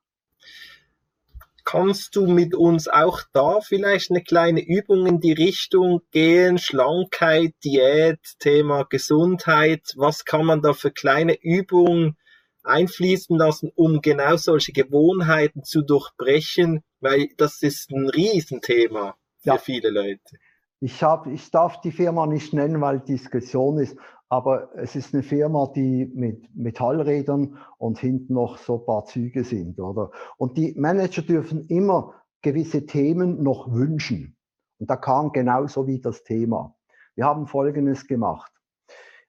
Kannst 1.63 2.15
du 2.15 2.26
mit 2.26 2.56
uns 2.56 2.88
auch 2.88 3.22
da 3.32 3.62
vielleicht 3.62 4.10
eine 4.10 4.24
kleine 4.24 4.65
Übung 4.65 5.06
in 5.06 5.19
die 5.19 5.34
Richtung 5.34 6.02
gehen? 6.12 6.58
Schlankheit, 6.58 7.54
Diät, 7.63 8.19
Thema 8.39 8.86
Gesundheit. 8.86 9.93
Was 9.95 10.26
kann 10.26 10.45
man 10.45 10.62
da 10.63 10.74
für 10.74 10.89
kleine 10.89 11.39
Übungen 11.39 12.17
einfließen 12.63 13.38
lassen, 13.38 13.72
um 13.76 14.02
genau 14.02 14.36
solche 14.38 14.74
Gewohnheiten 14.74 15.63
zu 15.63 15.82
durchbrechen, 15.82 16.84
weil 17.00 17.30
das 17.38 17.62
ist 17.62 17.91
ein 17.91 18.10
Riesenthema 18.10 19.15
für 19.38 19.50
ja. 19.50 19.58
viele 19.58 19.89
Leute. 19.89 20.38
Ich, 20.80 21.04
hab, 21.04 21.28
ich 21.28 21.52
darf 21.52 21.82
die 21.82 21.92
Firma 21.92 22.26
nicht 22.26 22.54
nennen, 22.54 22.82
weil 22.82 23.00
Diskussion 23.00 23.80
ist, 23.80 23.98
aber 24.30 24.70
es 24.76 24.96
ist 24.96 25.13
eine 25.13 25.24
Firma, 25.24 25.72
die 25.76 26.06
mit 26.13 26.56
Metallrädern 26.56 27.58
und 27.78 28.00
hinten 28.00 28.34
noch 28.34 28.58
so 28.58 28.80
ein 28.80 28.86
paar 28.86 29.06
Züge 29.06 29.44
sind, 29.44 29.80
oder? 29.80 30.12
Und 30.38 30.58
die 30.58 30.76
Manager 30.78 31.22
dürfen 31.22 31.65
immer 31.68 32.13
gewisse 32.42 32.86
Themen 32.86 33.44
noch 33.44 33.72
wünschen. 33.74 34.38
Und 34.80 34.89
da 34.89 34.96
kam 34.96 35.32
genauso 35.32 35.88
wie 35.88 36.00
das 36.00 36.24
Thema. 36.24 36.76
Wir 37.15 37.26
haben 37.26 37.48
Folgendes 37.48 38.08
gemacht. 38.08 38.52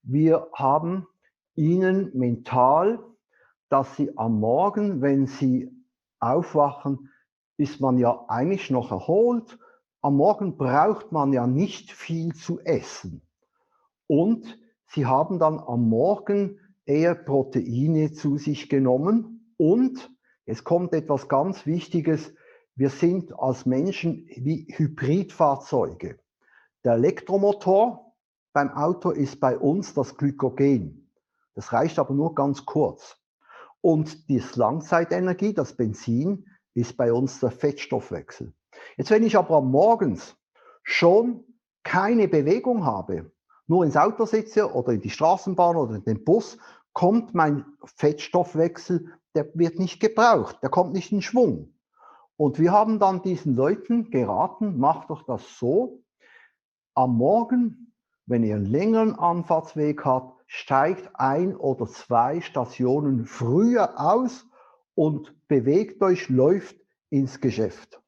Wir 0.02 0.48
haben 0.54 1.06
ihnen 1.56 2.10
mental 2.14 3.00
dass 3.70 3.96
sie 3.96 4.16
am 4.18 4.40
Morgen, 4.40 5.00
wenn 5.00 5.26
sie 5.26 5.70
aufwachen, 6.18 7.08
ist 7.56 7.80
man 7.80 7.98
ja 7.98 8.24
eigentlich 8.28 8.68
noch 8.70 8.90
erholt. 8.90 9.58
Am 10.02 10.16
Morgen 10.16 10.56
braucht 10.56 11.12
man 11.12 11.34
ja 11.34 11.46
nicht 11.46 11.92
viel 11.92 12.34
zu 12.34 12.58
essen. 12.60 13.20
Und 14.06 14.58
sie 14.86 15.04
haben 15.04 15.38
dann 15.38 15.58
am 15.58 15.90
Morgen 15.90 16.58
eher 16.86 17.14
Proteine 17.14 18.10
zu 18.12 18.38
sich 18.38 18.70
genommen 18.70 19.54
und 19.58 20.10
es 20.46 20.64
kommt 20.64 20.94
etwas 20.94 21.28
ganz 21.28 21.66
Wichtiges. 21.66 22.32
Wir 22.76 22.88
sind 22.88 23.38
als 23.38 23.66
Menschen 23.66 24.26
wie 24.36 24.66
Hybridfahrzeuge. 24.74 26.18
Der 26.82 26.94
Elektromotor 26.94 28.14
beim 28.54 28.70
Auto 28.70 29.10
ist 29.10 29.38
bei 29.38 29.58
uns 29.58 29.92
das 29.92 30.16
Glykogen. 30.16 31.10
Das 31.54 31.74
reicht 31.74 31.98
aber 31.98 32.14
nur 32.14 32.34
ganz 32.34 32.64
kurz. 32.64 33.18
Und 33.82 34.30
die 34.30 34.42
Langzeitenergie, 34.54 35.52
das 35.52 35.76
Benzin, 35.76 36.46
ist 36.72 36.96
bei 36.96 37.12
uns 37.12 37.38
der 37.40 37.50
Fettstoffwechsel. 37.50 38.54
Jetzt, 38.96 39.10
wenn 39.10 39.22
ich 39.22 39.36
aber 39.36 39.60
morgens 39.60 40.36
schon 40.82 41.44
keine 41.82 42.28
Bewegung 42.28 42.84
habe, 42.84 43.32
nur 43.66 43.84
ins 43.84 43.96
Auto 43.96 44.26
sitze 44.26 44.72
oder 44.72 44.92
in 44.92 45.00
die 45.00 45.10
Straßenbahn 45.10 45.76
oder 45.76 45.94
in 45.94 46.04
den 46.04 46.24
Bus, 46.24 46.58
kommt 46.92 47.34
mein 47.34 47.64
Fettstoffwechsel, 47.96 49.12
der 49.34 49.48
wird 49.54 49.78
nicht 49.78 50.00
gebraucht, 50.00 50.58
der 50.62 50.70
kommt 50.70 50.92
nicht 50.92 51.12
in 51.12 51.22
Schwung. 51.22 51.74
Und 52.36 52.58
wir 52.58 52.72
haben 52.72 52.98
dann 52.98 53.22
diesen 53.22 53.54
Leuten 53.54 54.10
geraten, 54.10 54.78
macht 54.78 55.10
doch 55.10 55.24
das 55.24 55.58
so, 55.58 56.02
am 56.94 57.16
Morgen, 57.16 57.92
wenn 58.26 58.42
ihr 58.42 58.56
einen 58.56 58.66
längeren 58.66 59.18
Anfahrtsweg 59.18 60.04
habt, 60.04 60.42
steigt 60.46 61.10
ein 61.14 61.54
oder 61.56 61.86
zwei 61.86 62.40
Stationen 62.40 63.26
früher 63.26 64.00
aus 64.00 64.46
und 64.94 65.34
bewegt 65.48 66.02
euch, 66.02 66.28
läuft 66.28 66.76
ins 67.08 67.40
Geschäft. 67.40 67.99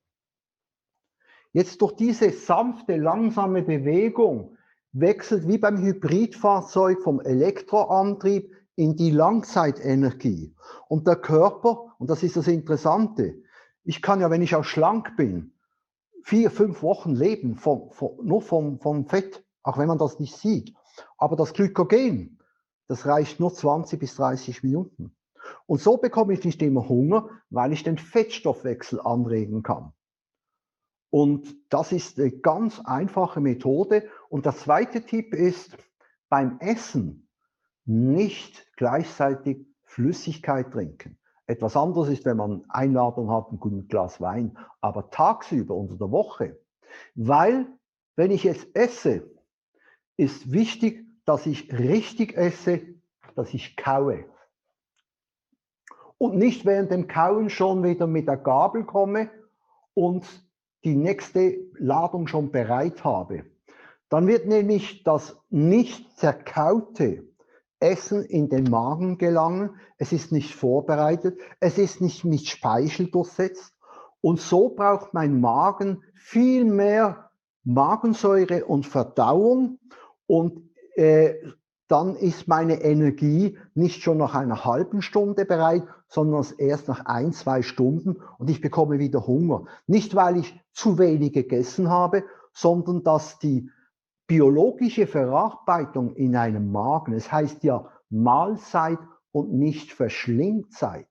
Jetzt 1.52 1.82
durch 1.82 1.92
diese 1.96 2.30
sanfte, 2.30 2.96
langsame 2.96 3.62
Bewegung 3.62 4.56
wechselt 4.92 5.46
wie 5.48 5.58
beim 5.58 5.78
Hybridfahrzeug 5.78 7.02
vom 7.02 7.20
Elektroantrieb 7.20 8.54
in 8.74 8.96
die 8.96 9.10
Langzeitenergie. 9.10 10.54
Und 10.88 11.06
der 11.06 11.16
Körper, 11.16 11.94
und 11.98 12.08
das 12.08 12.22
ist 12.22 12.36
das 12.36 12.48
Interessante, 12.48 13.34
ich 13.84 14.00
kann 14.00 14.20
ja, 14.20 14.30
wenn 14.30 14.42
ich 14.42 14.54
auch 14.54 14.64
schlank 14.64 15.16
bin, 15.16 15.52
vier, 16.24 16.50
fünf 16.50 16.82
Wochen 16.82 17.14
leben, 17.14 17.56
vom, 17.56 17.90
vom, 17.90 18.18
nur 18.22 18.40
vom, 18.40 18.78
vom 18.78 19.06
Fett, 19.06 19.44
auch 19.62 19.76
wenn 19.76 19.88
man 19.88 19.98
das 19.98 20.20
nicht 20.20 20.36
sieht. 20.36 20.74
Aber 21.18 21.36
das 21.36 21.52
Glykogen, 21.52 22.38
das 22.88 23.06
reicht 23.06 23.40
nur 23.40 23.52
20 23.52 23.98
bis 23.98 24.14
30 24.16 24.62
Minuten. 24.62 25.14
Und 25.66 25.80
so 25.80 25.96
bekomme 25.96 26.32
ich 26.32 26.44
nicht 26.44 26.62
immer 26.62 26.88
Hunger, 26.88 27.28
weil 27.50 27.72
ich 27.72 27.82
den 27.82 27.98
Fettstoffwechsel 27.98 29.00
anregen 29.00 29.62
kann. 29.62 29.92
Und 31.12 31.54
das 31.68 31.92
ist 31.92 32.18
eine 32.18 32.30
ganz 32.30 32.80
einfache 32.80 33.40
Methode. 33.40 34.08
Und 34.30 34.46
der 34.46 34.56
zweite 34.56 35.02
Tipp 35.02 35.34
ist, 35.34 35.76
beim 36.30 36.58
Essen 36.58 37.28
nicht 37.84 38.66
gleichzeitig 38.76 39.66
Flüssigkeit 39.84 40.72
trinken. 40.72 41.18
Etwas 41.44 41.76
anderes 41.76 42.08
ist, 42.08 42.24
wenn 42.24 42.38
man 42.38 42.64
Einladung 42.70 43.30
hat, 43.30 43.52
ein 43.52 43.60
gutes 43.60 43.88
Glas 43.88 44.22
Wein, 44.22 44.56
aber 44.80 45.10
tagsüber 45.10 45.74
unter 45.74 45.96
der 45.96 46.10
Woche. 46.10 46.58
Weil, 47.14 47.66
wenn 48.16 48.30
ich 48.30 48.44
jetzt 48.44 48.74
esse, 48.74 49.30
ist 50.16 50.50
wichtig, 50.50 51.06
dass 51.26 51.44
ich 51.44 51.70
richtig 51.74 52.38
esse, 52.38 52.80
dass 53.34 53.52
ich 53.52 53.76
kaue. 53.76 54.24
Und 56.16 56.36
nicht 56.36 56.64
während 56.64 56.90
dem 56.90 57.06
Kauen 57.06 57.50
schon 57.50 57.84
wieder 57.84 58.06
mit 58.06 58.28
der 58.28 58.38
Gabel 58.38 58.84
komme 58.84 59.30
und 59.92 60.24
die 60.84 60.96
nächste 60.96 61.58
Ladung 61.78 62.26
schon 62.26 62.50
bereit 62.50 63.04
habe. 63.04 63.44
Dann 64.08 64.26
wird 64.26 64.46
nämlich 64.46 65.04
das 65.04 65.36
nicht 65.48 66.18
zerkaute 66.18 67.24
Essen 67.80 68.24
in 68.24 68.48
den 68.48 68.64
Magen 68.64 69.18
gelangen. 69.18 69.76
Es 69.98 70.12
ist 70.12 70.32
nicht 70.32 70.54
vorbereitet. 70.54 71.38
Es 71.60 71.78
ist 71.78 72.00
nicht 72.00 72.24
mit 72.24 72.46
Speichel 72.46 73.10
durchsetzt. 73.10 73.74
Und 74.20 74.40
so 74.40 74.68
braucht 74.68 75.14
mein 75.14 75.40
Magen 75.40 76.02
viel 76.14 76.64
mehr 76.64 77.30
Magensäure 77.64 78.64
und 78.64 78.86
Verdauung. 78.86 79.78
Und 80.26 80.70
äh, 80.94 81.34
dann 81.88 82.16
ist 82.16 82.48
meine 82.48 82.82
Energie 82.82 83.58
nicht 83.74 84.02
schon 84.02 84.16
nach 84.16 84.34
einer 84.34 84.64
halben 84.64 85.02
Stunde 85.02 85.44
bereit, 85.44 85.82
sondern 86.08 86.46
erst 86.58 86.88
nach 86.88 87.04
ein, 87.04 87.32
zwei 87.32 87.62
Stunden 87.62 88.16
und 88.38 88.48
ich 88.48 88.60
bekomme 88.60 88.98
wieder 88.98 89.26
Hunger. 89.26 89.64
Nicht, 89.86 90.14
weil 90.14 90.38
ich 90.38 90.58
zu 90.72 90.98
wenig 90.98 91.32
gegessen 91.32 91.90
habe, 91.90 92.24
sondern 92.52 93.02
dass 93.02 93.38
die 93.38 93.70
biologische 94.26 95.06
Verarbeitung 95.06 96.14
in 96.14 96.36
einem 96.36 96.70
Magen, 96.72 97.12
es 97.12 97.30
heißt 97.30 97.64
ja 97.64 97.90
Mahlzeit 98.08 98.98
und 99.32 99.52
nicht 99.52 99.92
Verschlingzeit. 99.92 101.08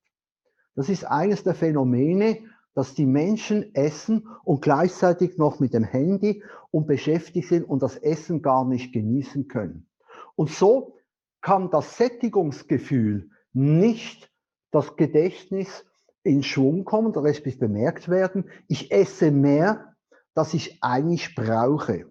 Das 0.75 0.89
ist 0.89 1.05
eines 1.05 1.43
der 1.43 1.55
Phänomene, 1.55 2.39
dass 2.73 2.93
die 2.93 3.05
Menschen 3.05 3.75
essen 3.75 4.27
und 4.43 4.61
gleichzeitig 4.61 5.37
noch 5.37 5.59
mit 5.59 5.73
dem 5.73 5.83
Handy 5.83 6.43
und 6.71 6.87
beschäftigt 6.87 7.49
sind 7.49 7.63
und 7.65 7.81
das 7.83 7.97
Essen 7.97 8.41
gar 8.41 8.65
nicht 8.65 8.93
genießen 8.93 9.47
können. 9.47 9.87
Und 10.35 10.49
so 10.49 10.95
kann 11.41 11.69
das 11.69 11.97
Sättigungsgefühl 11.97 13.29
nicht 13.53 14.31
das 14.71 14.95
Gedächtnis 14.95 15.85
in 16.23 16.43
Schwung 16.43 16.85
kommen, 16.85 17.13
Rest 17.13 17.43
bemerkt 17.59 18.09
werden. 18.09 18.49
Ich 18.67 18.91
esse 18.91 19.31
mehr, 19.31 19.95
das 20.33 20.53
ich 20.53 20.83
eigentlich 20.83 21.35
brauche. 21.35 22.05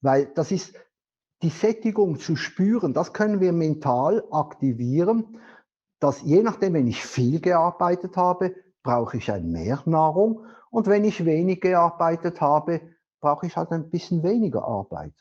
Weil 0.00 0.26
das 0.34 0.52
ist 0.52 0.74
die 1.42 1.50
Sättigung 1.50 2.18
zu 2.18 2.36
spüren, 2.36 2.94
das 2.94 3.12
können 3.12 3.40
wir 3.40 3.52
mental 3.52 4.24
aktivieren, 4.30 5.38
dass 5.98 6.22
je 6.22 6.42
nachdem, 6.42 6.74
wenn 6.74 6.86
ich 6.86 7.04
viel 7.04 7.40
gearbeitet 7.40 8.16
habe, 8.16 8.54
brauche 8.82 9.16
ich 9.18 9.30
ein 9.30 9.50
mehr 9.50 9.82
Nahrung 9.84 10.46
und 10.70 10.86
wenn 10.86 11.04
ich 11.04 11.24
wenig 11.24 11.60
gearbeitet 11.60 12.40
habe, 12.40 12.80
brauche 13.20 13.46
ich 13.46 13.56
halt 13.56 13.70
ein 13.70 13.90
bisschen 13.90 14.22
weniger 14.22 14.64
Arbeit. 14.64 15.14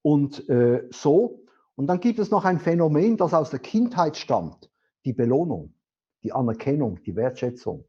Und 0.00 0.48
äh, 0.48 0.88
so, 0.90 1.44
und 1.76 1.86
dann 1.86 2.00
gibt 2.00 2.18
es 2.18 2.30
noch 2.30 2.44
ein 2.44 2.58
Phänomen, 2.58 3.16
das 3.16 3.34
aus 3.34 3.50
der 3.50 3.60
Kindheit 3.60 4.16
stammt, 4.16 4.70
die 5.04 5.12
Belohnung, 5.12 5.74
die 6.22 6.32
Anerkennung, 6.32 7.02
die 7.02 7.16
Wertschätzung. 7.16 7.84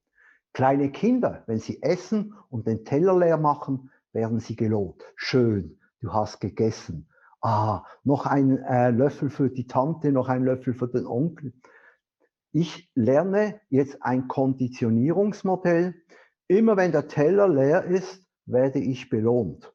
Kleine 0.53 0.91
Kinder, 0.91 1.43
wenn 1.47 1.59
sie 1.59 1.81
essen 1.81 2.35
und 2.49 2.67
den 2.67 2.85
Teller 2.85 3.17
leer 3.17 3.37
machen, 3.37 3.91
werden 4.11 4.39
sie 4.39 4.55
gelobt. 4.55 5.03
Schön, 5.15 5.79
du 5.99 6.13
hast 6.13 6.39
gegessen. 6.39 7.07
Ah, 7.41 7.83
noch 8.03 8.25
ein 8.25 8.59
äh, 8.59 8.91
Löffel 8.91 9.29
für 9.29 9.49
die 9.49 9.67
Tante, 9.67 10.11
noch 10.11 10.29
ein 10.29 10.43
Löffel 10.43 10.73
für 10.73 10.87
den 10.87 11.05
Onkel. 11.05 11.53
Ich 12.51 12.91
lerne 12.93 13.59
jetzt 13.69 14.01
ein 14.01 14.27
Konditionierungsmodell. 14.27 15.95
Immer 16.47 16.77
wenn 16.77 16.91
der 16.91 17.07
Teller 17.07 17.47
leer 17.47 17.83
ist, 17.83 18.23
werde 18.45 18.79
ich 18.79 19.09
belohnt. 19.09 19.73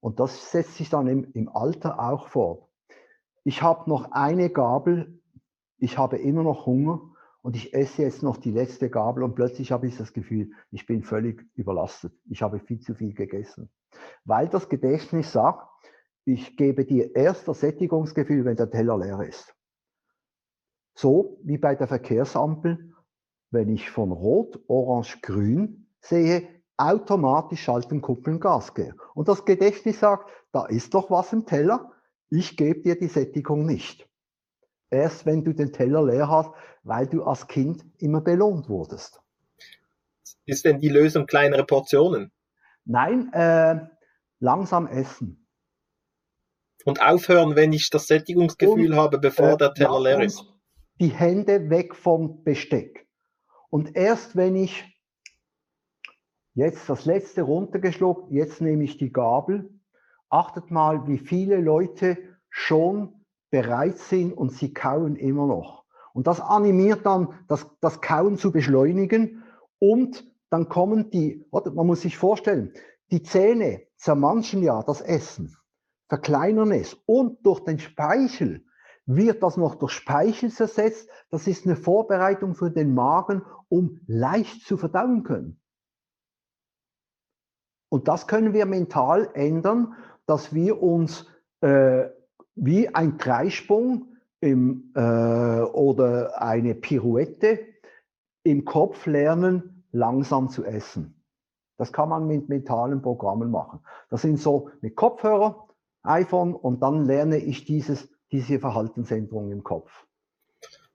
Und 0.00 0.20
das 0.20 0.50
setzt 0.50 0.76
sich 0.76 0.88
dann 0.88 1.06
im, 1.06 1.30
im 1.34 1.48
Alter 1.48 2.00
auch 2.00 2.28
fort. 2.28 2.68
Ich 3.44 3.62
habe 3.62 3.88
noch 3.90 4.10
eine 4.12 4.50
Gabel, 4.50 5.20
ich 5.78 5.98
habe 5.98 6.16
immer 6.16 6.42
noch 6.42 6.66
Hunger 6.66 7.12
und 7.46 7.54
ich 7.54 7.72
esse 7.74 8.02
jetzt 8.02 8.24
noch 8.24 8.38
die 8.38 8.50
letzte 8.50 8.90
Gabel 8.90 9.22
und 9.22 9.36
plötzlich 9.36 9.70
habe 9.70 9.86
ich 9.86 9.96
das 9.96 10.12
Gefühl, 10.12 10.50
ich 10.72 10.84
bin 10.84 11.04
völlig 11.04 11.46
überlastet. 11.54 12.12
Ich 12.28 12.42
habe 12.42 12.58
viel 12.58 12.80
zu 12.80 12.96
viel 12.96 13.14
gegessen. 13.14 13.70
Weil 14.24 14.48
das 14.48 14.68
Gedächtnis 14.68 15.30
sagt, 15.30 15.64
ich 16.24 16.56
gebe 16.56 16.84
dir 16.84 17.14
erst 17.14 17.46
das 17.46 17.60
Sättigungsgefühl, 17.60 18.44
wenn 18.44 18.56
der 18.56 18.68
Teller 18.68 18.98
leer 18.98 19.20
ist. 19.20 19.54
So 20.96 21.38
wie 21.44 21.56
bei 21.56 21.76
der 21.76 21.86
Verkehrsampel, 21.86 22.92
wenn 23.52 23.68
ich 23.68 23.90
von 23.90 24.10
Rot, 24.10 24.58
Orange, 24.66 25.20
Grün 25.22 25.86
sehe, 26.00 26.48
automatisch 26.76 27.62
schalten 27.62 28.00
Kuppeln 28.00 28.40
Gas 28.40 28.74
gehe. 28.74 28.96
Und 29.14 29.28
das 29.28 29.44
Gedächtnis 29.44 30.00
sagt, 30.00 30.28
da 30.50 30.66
ist 30.66 30.94
doch 30.94 31.12
was 31.12 31.32
im 31.32 31.46
Teller, 31.46 31.92
ich 32.28 32.56
gebe 32.56 32.80
dir 32.80 32.98
die 32.98 33.06
Sättigung 33.06 33.64
nicht. 33.66 34.08
Erst 34.90 35.26
wenn 35.26 35.44
du 35.44 35.52
den 35.52 35.72
Teller 35.72 36.04
leer 36.04 36.28
hast, 36.28 36.50
weil 36.82 37.06
du 37.06 37.24
als 37.24 37.48
Kind 37.48 37.84
immer 37.98 38.20
belohnt 38.20 38.68
wurdest. 38.68 39.20
Ist 40.44 40.64
denn 40.64 40.78
die 40.78 40.88
Lösung 40.88 41.26
kleinere 41.26 41.64
Portionen? 41.64 42.30
Nein, 42.84 43.32
äh, 43.32 43.80
langsam 44.38 44.86
essen. 44.86 45.48
Und 46.84 47.02
aufhören, 47.02 47.56
wenn 47.56 47.72
ich 47.72 47.90
das 47.90 48.06
Sättigungsgefühl 48.06 48.92
und, 48.92 48.96
habe, 48.96 49.18
bevor 49.18 49.54
äh, 49.54 49.56
der 49.56 49.74
Teller 49.74 50.00
leer 50.00 50.20
ist. 50.20 50.44
Die 51.00 51.08
Hände 51.08 51.68
weg 51.68 51.96
vom 51.96 52.44
Besteck. 52.44 53.08
Und 53.70 53.96
erst 53.96 54.36
wenn 54.36 54.54
ich 54.54 54.84
jetzt 56.54 56.88
das 56.88 57.04
letzte 57.04 57.42
runtergeschluckt, 57.42 58.30
jetzt 58.30 58.60
nehme 58.60 58.84
ich 58.84 58.98
die 58.98 59.12
Gabel. 59.12 59.68
Achtet 60.28 60.70
mal, 60.70 61.08
wie 61.08 61.18
viele 61.18 61.56
Leute 61.56 62.18
schon 62.48 63.15
bereit 63.62 63.96
sind 63.96 64.34
und 64.34 64.52
sie 64.52 64.74
kauen 64.74 65.16
immer 65.16 65.46
noch. 65.46 65.86
Und 66.12 66.26
das 66.26 66.42
animiert 66.42 67.06
dann, 67.06 67.28
das, 67.48 67.66
das 67.80 68.02
Kauen 68.02 68.36
zu 68.36 68.52
beschleunigen 68.52 69.44
und 69.78 70.30
dann 70.50 70.68
kommen 70.68 71.08
die, 71.08 71.46
man 71.50 71.86
muss 71.86 72.02
sich 72.02 72.18
vorstellen, 72.18 72.74
die 73.10 73.22
Zähne 73.22 73.80
zermanschen 73.96 74.62
ja 74.62 74.82
das 74.82 75.00
Essen, 75.00 75.56
verkleinern 76.10 76.70
es 76.70 76.98
und 77.06 77.46
durch 77.46 77.60
den 77.60 77.78
Speichel 77.78 78.62
wird 79.06 79.42
das 79.42 79.56
noch 79.56 79.76
durch 79.76 79.92
Speichel 79.92 80.50
zersetzt. 80.50 81.08
Das 81.30 81.46
ist 81.46 81.64
eine 81.64 81.76
Vorbereitung 81.76 82.54
für 82.54 82.70
den 82.70 82.92
Magen, 82.92 83.40
um 83.68 84.00
leicht 84.06 84.66
zu 84.66 84.76
verdauen 84.76 85.22
können. 85.22 85.62
Und 87.88 88.08
das 88.08 88.26
können 88.26 88.52
wir 88.52 88.66
mental 88.66 89.30
ändern, 89.32 89.94
dass 90.26 90.52
wir 90.52 90.82
uns 90.82 91.26
äh, 91.62 92.10
wie 92.56 92.88
ein 92.88 93.18
Dreisprung 93.18 94.16
im, 94.40 94.92
äh, 94.94 95.00
oder 95.00 96.42
eine 96.42 96.74
Pirouette 96.74 97.60
im 98.42 98.64
Kopf 98.64 99.06
lernen, 99.06 99.84
langsam 99.92 100.48
zu 100.48 100.64
essen. 100.64 101.22
Das 101.76 101.92
kann 101.92 102.08
man 102.08 102.26
mit 102.26 102.48
mentalen 102.48 103.02
Programmen 103.02 103.50
machen. 103.50 103.80
Das 104.08 104.22
sind 104.22 104.40
so 104.40 104.70
mit 104.80 104.96
Kopfhörer, 104.96 105.68
iPhone 106.02 106.54
und 106.54 106.82
dann 106.82 107.04
lerne 107.04 107.38
ich 107.38 107.64
dieses, 107.64 108.08
diese 108.32 108.58
Verhaltensänderung 108.58 109.50
im 109.50 109.62
Kopf. 109.62 110.06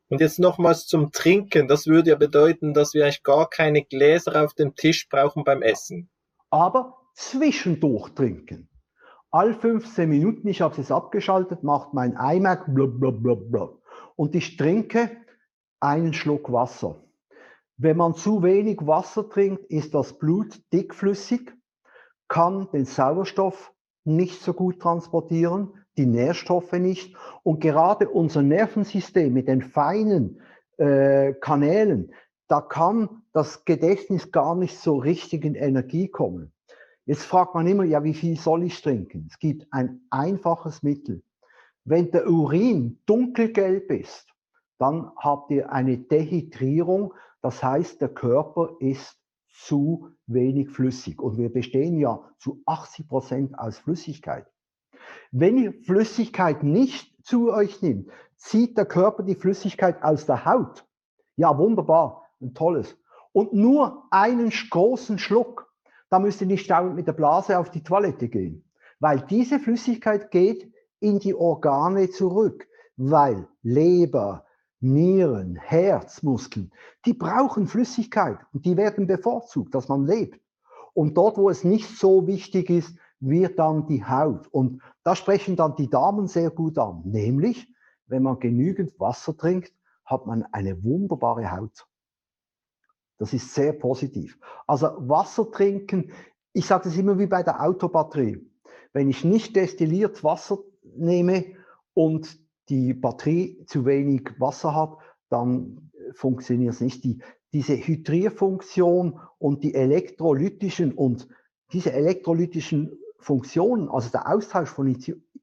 Und 0.10 0.20
jetzt 0.20 0.40
nochmals 0.40 0.88
zum 0.88 1.12
Trinken. 1.12 1.68
Das 1.68 1.88
würde 1.88 2.10
ja 2.10 2.16
bedeuten, 2.18 2.74
dass 2.74 2.94
wir 2.94 3.04
eigentlich 3.06 3.24
gar 3.24 3.50
keine 3.50 3.84
Gläser 3.84 4.44
auf 4.44 4.54
dem 4.54 4.76
Tisch 4.76 5.08
brauchen 5.08 5.44
beim 5.46 5.62
Essen. 5.62 6.10
Aber 6.50 6.98
zwischendurch 7.16 8.10
trinken. 8.10 8.68
All 9.34 9.54
15 9.54 10.10
Minuten, 10.10 10.50
ich 10.50 10.60
habe 10.60 10.80
es 10.82 10.92
abgeschaltet, 10.92 11.64
macht 11.64 11.94
mein 11.94 12.18
iMac 12.18 12.66
blablabla. 12.68 13.70
Und 14.18 14.36
ich 14.36 14.58
trinke 14.58 15.10
einen 15.80 16.14
Schluck 16.14 16.52
Wasser. 16.52 17.02
Wenn 17.78 17.96
man 17.96 18.14
zu 18.14 18.44
wenig 18.44 18.86
Wasser 18.86 19.30
trinkt, 19.30 19.66
ist 19.72 19.94
das 19.94 20.20
Blut 20.20 20.62
dickflüssig, 20.74 21.54
kann 22.28 22.68
den 22.74 22.84
Sauerstoff 22.84 23.74
nicht 24.04 24.42
so 24.42 24.54
gut 24.54 24.82
transportieren, 24.82 25.76
die 25.98 26.08
Nährstoffe 26.08 26.74
nicht. 26.74 27.16
Und 27.44 27.62
gerade 27.62 28.10
unser 28.10 28.42
Nervensystem 28.42 29.32
mit 29.32 29.48
den 29.48 29.62
feinen 29.62 30.42
äh, 30.76 31.34
Kanälen, 31.36 32.14
da 32.50 32.60
kann 32.60 33.24
das 33.32 33.64
Gedächtnis 33.64 34.34
gar 34.34 34.56
nicht 34.56 34.78
so 34.78 34.98
richtig 34.98 35.46
in 35.46 35.56
Energie 35.56 36.10
kommen. 36.10 36.51
Jetzt 37.12 37.26
fragt 37.26 37.56
man 37.56 37.68
immer, 37.68 37.84
ja, 37.84 38.06
wie 38.06 38.14
viel 38.14 38.40
soll 38.40 38.64
ich 38.64 38.82
trinken? 38.82 39.28
Es 39.30 39.38
gibt 39.38 39.68
ein 39.72 40.00
einfaches 40.12 40.82
Mittel. 40.82 41.24
Wenn 41.84 42.10
der 42.10 42.26
Urin 42.26 43.02
dunkelgelb 43.06 43.92
ist, 43.92 44.34
dann 44.78 45.12
habt 45.18 45.52
ihr 45.52 45.74
eine 45.74 45.98
Dehydrierung. 45.98 47.14
Das 47.42 47.62
heißt, 47.62 48.00
der 48.00 48.08
Körper 48.08 48.78
ist 48.80 49.20
zu 49.50 50.08
wenig 50.26 50.70
flüssig. 50.70 51.22
Und 51.22 51.38
wir 51.38 51.52
bestehen 51.52 52.00
ja 52.00 52.24
zu 52.38 52.64
80 52.66 53.10
Prozent 53.10 53.60
aus 53.60 53.78
Flüssigkeit. 53.78 54.48
Wenn 55.32 55.58
ihr 55.58 55.74
Flüssigkeit 55.84 56.64
nicht 56.64 57.14
zu 57.26 57.52
euch 57.52 57.82
nimmt, 57.82 58.10
zieht 58.38 58.78
der 58.78 58.86
Körper 58.86 59.24
die 59.24 59.36
Flüssigkeit 59.36 60.02
aus 60.02 60.26
der 60.26 60.46
Haut. 60.46 60.88
Ja, 61.36 61.58
wunderbar, 61.58 62.24
ein 62.40 62.54
tolles. 62.54 62.98
Und 63.34 63.52
nur 63.52 64.08
einen 64.12 64.50
großen 64.50 65.20
Schluck 65.20 65.71
da 66.12 66.20
müsst 66.20 66.42
ihr 66.42 66.48
nicht 66.48 66.70
dauernd 66.70 66.96
mit 66.96 67.08
der 67.08 67.14
Blase 67.14 67.58
auf 67.58 67.72
die 67.72 67.84
Toilette 67.84 68.28
gehen, 68.28 68.66
weil 69.00 69.22
diese 69.22 69.60
Flüssigkeit 69.60 70.30
geht 70.30 70.72
in 71.00 71.20
die 71.20 71.34
Organe 71.34 72.10
zurück, 72.10 72.68
weil 72.98 73.48
Leber, 73.64 74.46
Nieren, 74.82 75.56
Herzmuskeln, 75.56 76.72
die 77.06 77.14
brauchen 77.14 77.66
Flüssigkeit 77.66 78.40
und 78.54 78.66
die 78.66 78.76
werden 78.76 79.08
bevorzugt, 79.08 79.74
dass 79.74 79.88
man 79.88 80.06
lebt. 80.06 80.40
Und 80.94 81.16
dort, 81.16 81.38
wo 81.38 81.50
es 81.50 81.64
nicht 81.64 81.88
so 81.98 82.28
wichtig 82.28 82.70
ist, 82.70 82.98
wird 83.22 83.58
dann 83.58 83.88
die 83.88 84.04
Haut. 84.04 84.48
Und 84.48 84.82
da 85.04 85.16
sprechen 85.16 85.56
dann 85.56 85.76
die 85.78 85.90
Damen 85.90 86.28
sehr 86.28 86.50
gut 86.50 86.78
an, 86.78 87.04
nämlich, 87.06 87.74
wenn 88.08 88.24
man 88.24 88.40
genügend 88.40 89.00
Wasser 89.00 89.38
trinkt, 89.38 89.72
hat 90.04 90.26
man 90.26 90.44
eine 90.52 90.84
wunderbare 90.84 91.52
Haut. 91.52 91.88
Das 93.22 93.34
ist 93.34 93.54
sehr 93.54 93.74
positiv. 93.74 94.40
Also 94.66 94.88
Wasser 94.98 95.52
trinken, 95.52 96.12
ich 96.54 96.66
sage 96.66 96.86
das 96.86 96.98
immer 96.98 97.20
wie 97.20 97.28
bei 97.28 97.44
der 97.44 97.62
Autobatterie. 97.62 98.50
Wenn 98.94 99.12
ich 99.12 99.24
nicht 99.24 99.56
destilliert 99.56 100.24
Wasser 100.24 100.58
nehme 100.96 101.46
und 101.94 102.40
die 102.70 102.96
Batterie 102.96 103.64
zu 103.68 103.86
wenig 103.86 104.32
Wasser 104.40 104.74
hat, 104.74 104.98
dann 105.30 105.92
funktioniert 106.14 106.74
es 106.74 106.82
nicht. 106.82 107.04
Die, 107.04 107.22
diese 107.54 107.78
Hydrierfunktion 107.78 109.20
und 109.38 109.64
die 109.64 109.76
elektrolytischen 109.76 110.92
und 110.92 111.28
diese 111.74 111.94
elektrolytischen 111.94 112.98
Funktionen, 113.20 113.88
also 113.88 114.10
der 114.10 114.34
Austausch 114.34 114.70
von 114.70 114.98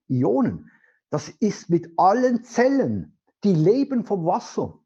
Ionen, 0.08 0.68
das 1.10 1.28
ist 1.28 1.70
mit 1.70 1.92
allen 1.96 2.42
Zellen, 2.42 3.16
die 3.44 3.54
leben 3.54 4.04
vom 4.04 4.26
Wasser 4.26 4.80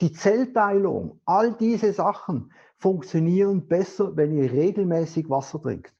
die 0.00 0.12
Zellteilung, 0.12 1.20
all 1.24 1.52
diese 1.52 1.92
Sachen 1.92 2.52
funktionieren 2.78 3.66
besser, 3.66 4.16
wenn 4.16 4.32
ihr 4.36 4.52
regelmäßig 4.52 5.30
Wasser 5.30 5.60
trinkt. 5.60 5.94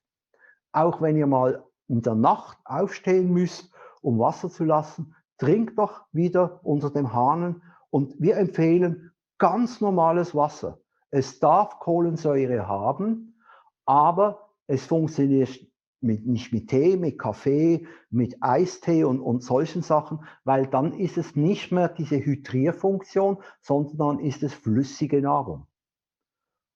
Auch 0.73 1.01
wenn 1.01 1.17
ihr 1.17 1.27
mal 1.27 1.65
in 1.89 2.03
der 2.03 2.15
Nacht 2.15 2.59
aufstehen 2.65 3.33
müsst, 3.33 3.71
um 4.03 4.19
Wasser 4.19 4.51
zu 4.51 4.65
lassen, 4.65 5.15
trinkt 5.39 5.79
doch 5.79 6.03
wieder 6.13 6.61
unter 6.63 6.91
dem 6.91 7.13
Hahnen 7.13 7.63
und 7.91 8.21
wir 8.21 8.37
empfehlen 8.37 9.13
ganz 9.39 9.81
normales 9.81 10.35
Wasser. 10.35 10.79
Es 11.11 11.39
darf 11.39 11.79
Kohlensäure 11.79 12.67
haben, 12.67 13.41
aber 13.87 14.51
es 14.67 14.87
funktioniert 14.87 15.61
mit, 16.05 16.27
nicht 16.27 16.53
mit 16.53 16.69
Tee, 16.69 16.97
mit 16.97 17.19
Kaffee, 17.19 17.87
mit 18.11 18.37
Eistee 18.40 19.05
und, 19.05 19.21
und 19.21 19.43
solchen 19.43 19.83
Sachen, 19.83 20.25
weil 20.45 20.67
dann 20.67 20.93
ist 20.93 21.19
es 21.19 21.35
nicht 21.35 21.73
mehr 21.73 21.88
diese 21.88 22.17
Hydrierfunktion, 22.17 23.38
sondern 23.61 23.97
dann 23.97 24.19
ist 24.21 24.43
es 24.43 24.55
flüssige 24.55 25.21
Nahrung. 25.21 25.67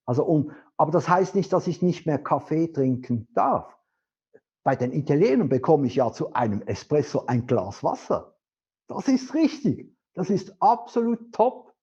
Also 0.05 0.25
und, 0.25 0.51
aber 0.75 0.91
das 0.91 1.07
heißt 1.07 1.35
nicht, 1.35 1.53
dass 1.53 1.67
ich 1.67 1.81
nicht 1.81 2.05
mehr 2.05 2.17
Kaffee 2.17 2.67
trinken 2.67 3.27
darf. 3.33 3.77
Bei 4.63 4.75
den 4.75 4.91
Italienern 4.91 5.49
bekomme 5.49 5.87
ich 5.87 5.95
ja 5.95 6.11
zu 6.11 6.33
einem 6.33 6.61
Espresso 6.63 7.25
ein 7.27 7.47
Glas 7.47 7.83
Wasser. 7.83 8.35
Das 8.87 9.07
ist 9.07 9.33
richtig. 9.33 9.95
Das 10.15 10.29
ist 10.29 10.55
absolut 10.61 11.31
top. 11.31 11.73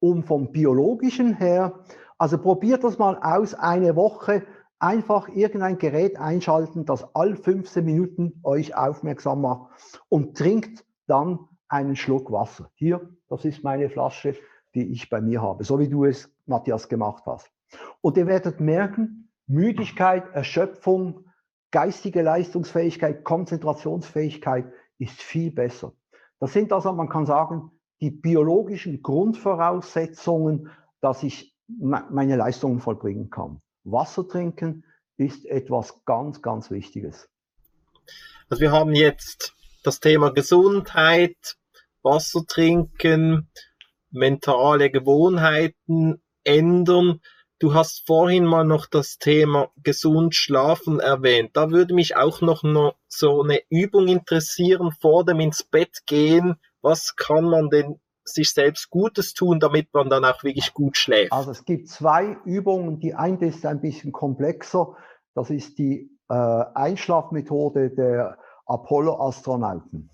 Und 0.00 0.24
vom 0.24 0.52
biologischen 0.52 1.34
her, 1.34 1.84
also 2.18 2.38
probiert 2.38 2.84
das 2.84 2.98
mal 2.98 3.18
aus, 3.20 3.54
eine 3.54 3.96
Woche 3.96 4.46
einfach 4.78 5.28
irgendein 5.28 5.78
Gerät 5.78 6.18
einschalten, 6.18 6.84
das 6.84 7.14
all 7.14 7.36
15 7.36 7.84
Minuten 7.84 8.40
euch 8.42 8.76
aufmerksam 8.76 9.42
macht 9.42 9.70
und 10.08 10.36
trinkt 10.36 10.84
dann 11.06 11.40
einen 11.68 11.96
Schluck 11.96 12.30
Wasser. 12.30 12.70
Hier, 12.74 13.08
das 13.28 13.44
ist 13.44 13.64
meine 13.64 13.90
Flasche, 13.90 14.34
die 14.74 14.92
ich 14.92 15.10
bei 15.10 15.20
mir 15.20 15.42
habe, 15.42 15.64
so 15.64 15.78
wie 15.78 15.88
du 15.88 16.04
es, 16.04 16.30
Matthias, 16.46 16.88
gemacht 16.88 17.24
hast. 17.26 17.50
Und 18.00 18.16
ihr 18.16 18.26
werdet 18.26 18.60
merken, 18.60 19.30
Müdigkeit, 19.46 20.24
Erschöpfung, 20.34 21.24
geistige 21.70 22.22
Leistungsfähigkeit, 22.22 23.24
Konzentrationsfähigkeit 23.24 24.72
ist 24.98 25.20
viel 25.20 25.50
besser. 25.50 25.92
Das 26.38 26.52
sind 26.52 26.72
also, 26.72 26.92
man 26.92 27.08
kann 27.08 27.26
sagen, 27.26 27.70
die 28.00 28.10
biologischen 28.10 29.02
Grundvoraussetzungen, 29.02 30.70
dass 31.00 31.22
ich 31.22 31.56
meine 31.66 32.36
Leistungen 32.36 32.80
vollbringen 32.80 33.30
kann. 33.30 33.60
Wasser 33.90 34.26
trinken 34.26 34.84
ist 35.16 35.46
etwas 35.46 36.04
ganz, 36.04 36.42
ganz 36.42 36.70
Wichtiges. 36.70 37.28
Also 38.48 38.60
wir 38.60 38.72
haben 38.72 38.94
jetzt 38.94 39.54
das 39.82 40.00
Thema 40.00 40.30
Gesundheit, 40.30 41.56
Wasser 42.02 42.44
trinken, 42.46 43.48
mentale 44.10 44.90
Gewohnheiten 44.90 46.22
ändern. 46.44 47.20
Du 47.58 47.74
hast 47.74 48.06
vorhin 48.06 48.44
mal 48.44 48.64
noch 48.64 48.86
das 48.86 49.18
Thema 49.18 49.70
gesund 49.82 50.34
schlafen 50.34 51.00
erwähnt. 51.00 51.50
Da 51.54 51.70
würde 51.70 51.92
mich 51.92 52.16
auch 52.16 52.40
noch 52.40 52.62
so 53.08 53.42
eine 53.42 53.60
Übung 53.68 54.06
interessieren 54.06 54.92
vor 55.00 55.24
dem 55.24 55.40
ins 55.40 55.64
Bett 55.64 56.06
gehen. 56.06 56.56
Was 56.80 57.16
kann 57.16 57.44
man 57.44 57.68
denn 57.68 58.00
sich 58.34 58.52
selbst 58.52 58.90
Gutes 58.90 59.34
tun, 59.34 59.60
damit 59.60 59.92
man 59.92 60.10
dann 60.10 60.24
auch 60.24 60.42
wirklich 60.42 60.74
gut 60.74 60.96
schläft? 60.96 61.32
Also 61.32 61.50
es 61.50 61.64
gibt 61.64 61.88
zwei 61.88 62.36
Übungen. 62.44 63.00
Die 63.00 63.14
eine 63.14 63.46
ist 63.46 63.64
ein 63.66 63.80
bisschen 63.80 64.12
komplexer. 64.12 64.96
Das 65.34 65.50
ist 65.50 65.78
die 65.78 66.10
äh, 66.28 66.34
Einschlafmethode 66.34 67.90
der 67.90 68.38
Apollo-Astronauten. 68.66 70.10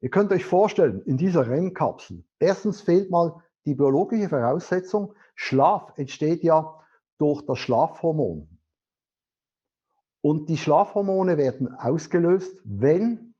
Ihr 0.00 0.10
könnt 0.10 0.30
euch 0.32 0.44
vorstellen, 0.44 1.02
in 1.02 1.16
dieser 1.16 1.48
REM-Kapsel, 1.48 2.24
erstens 2.38 2.82
fehlt 2.82 3.10
mal 3.10 3.42
die 3.64 3.74
biologische 3.74 4.28
Voraussetzung. 4.28 5.14
Schlaf 5.34 5.92
entsteht 5.96 6.42
ja 6.44 6.80
durch 7.18 7.42
das 7.46 7.58
Schlafhormon. 7.58 8.48
Und 10.20 10.48
die 10.48 10.58
Schlafhormone 10.58 11.36
werden 11.36 11.74
ausgelöst, 11.74 12.60
wenn 12.64 13.34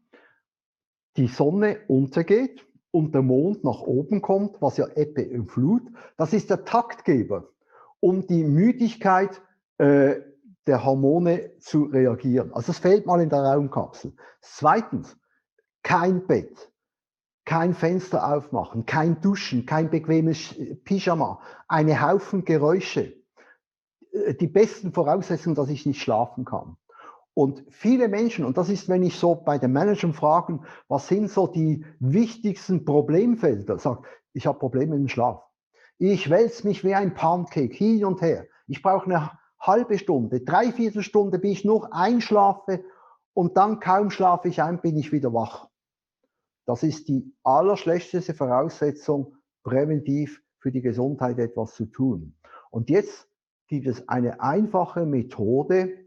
die 1.17 1.29
Sonne 1.29 1.81
untergeht 1.89 2.67
und 2.97 3.14
der 3.14 3.22
Mond 3.22 3.62
nach 3.62 3.80
oben 3.82 4.22
kommt, 4.22 4.61
was 4.62 4.78
ja 4.78 4.86
Ebbe 4.97 5.28
und 5.28 5.51
Flut, 5.51 5.82
das 6.16 6.32
ist 6.32 6.49
der 6.49 6.64
Taktgeber, 6.64 7.49
um 8.01 8.26
die 8.26 8.42
Müdigkeit 8.42 9.42
äh, 9.78 10.16
der 10.66 10.84
Hormone 10.84 11.53
zu 11.59 11.84
reagieren. 11.84 12.53
Also 12.55 12.72
es 12.72 12.78
fehlt 12.78 13.07
mal 13.07 13.20
in 13.20 13.28
der 13.28 13.40
Raumkapsel. 13.40 14.14
Zweitens, 14.40 15.16
kein 15.82 16.26
Bett. 16.26 16.72
kein 17.47 17.74
Fenster 17.74 18.34
aufmachen, 18.34 18.84
kein 18.84 19.20
Duschen, 19.20 19.64
kein 19.64 19.88
bequemes 19.88 20.55
Pyjama, 20.84 21.40
eine 21.68 22.03
Haufen 22.03 22.44
Geräusche. 22.44 23.14
Äh, 24.11 24.34
die 24.34 24.49
besten 24.49 24.92
Voraussetzungen, 24.92 25.55
dass 25.55 25.70
ich 25.70 25.86
nicht 25.86 26.03
schlafen 26.03 26.44
kann. 26.44 26.76
Und 27.37 27.66
viele 27.68 28.09
Menschen, 28.09 28.47
und 28.47 28.57
das 28.57 28.70
ist, 28.70 28.89
wenn 28.89 29.03
ich 29.03 29.18
so 29.18 29.34
bei 29.34 29.59
den 29.59 29.70
Managern 29.70 30.14
fragen, 30.14 30.64
was 30.89 31.07
sind 31.07 31.30
so 31.30 31.47
die 31.47 31.84
wichtigsten 32.01 32.87
Problemfelder, 32.87 33.78
sagt, 33.78 34.07
ich 34.32 34.47
habe 34.47 34.59
Probleme 34.59 34.97
im 34.97 35.07
Schlaf. 35.07 35.43
Ich 35.99 36.30
wälze 36.30 36.66
mich 36.66 36.82
wie 36.82 36.95
ein 36.95 37.12
Pancake 37.12 37.74
hin 37.74 38.07
und 38.07 38.22
her. 38.22 38.47
Ich 38.68 38.80
brauche 38.80 39.05
eine 39.05 39.32
halbe 39.61 39.99
Stunde, 39.99 40.41
dreiviertel 40.41 41.03
Stunde, 41.03 41.39
bis 41.39 41.59
ich 41.59 41.64
noch 41.66 41.91
einschlafe 41.91 42.82
und 43.34 43.59
dann 43.59 43.80
kaum 43.80 44.09
schlafe 44.09 44.49
ich 44.49 44.62
ein, 44.62 44.80
bin 44.80 44.97
ich 44.97 45.12
wieder 45.12 45.34
wach. 45.34 45.68
Das 46.64 46.82
ist 46.82 47.07
die 47.07 47.34
allerschlechteste 47.45 48.32
Voraussetzung, 48.32 49.37
präventiv 49.62 50.43
für 50.59 50.72
die 50.72 50.80
Gesundheit 50.80 51.39
etwas 51.39 51.74
zu 51.74 51.84
tun. 51.84 52.34
Und 52.70 52.89
jetzt 52.89 53.28
gibt 53.68 53.87
es 53.87 54.09
eine 54.09 54.41
einfache 54.41 55.05
Methode, 55.05 56.06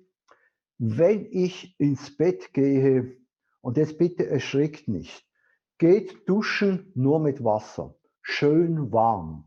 wenn 0.80 1.28
ich 1.30 1.80
ins 1.80 2.16
Bett 2.16 2.54
gehe, 2.54 3.18
und 3.62 3.78
jetzt 3.78 3.98
bitte 3.98 4.26
erschrickt 4.28 4.88
nicht, 4.88 5.26
geht 5.78 6.28
duschen 6.28 6.92
nur 6.96 7.20
mit 7.20 7.44
Wasser, 7.44 7.96
schön 8.22 8.92
warm, 8.92 9.44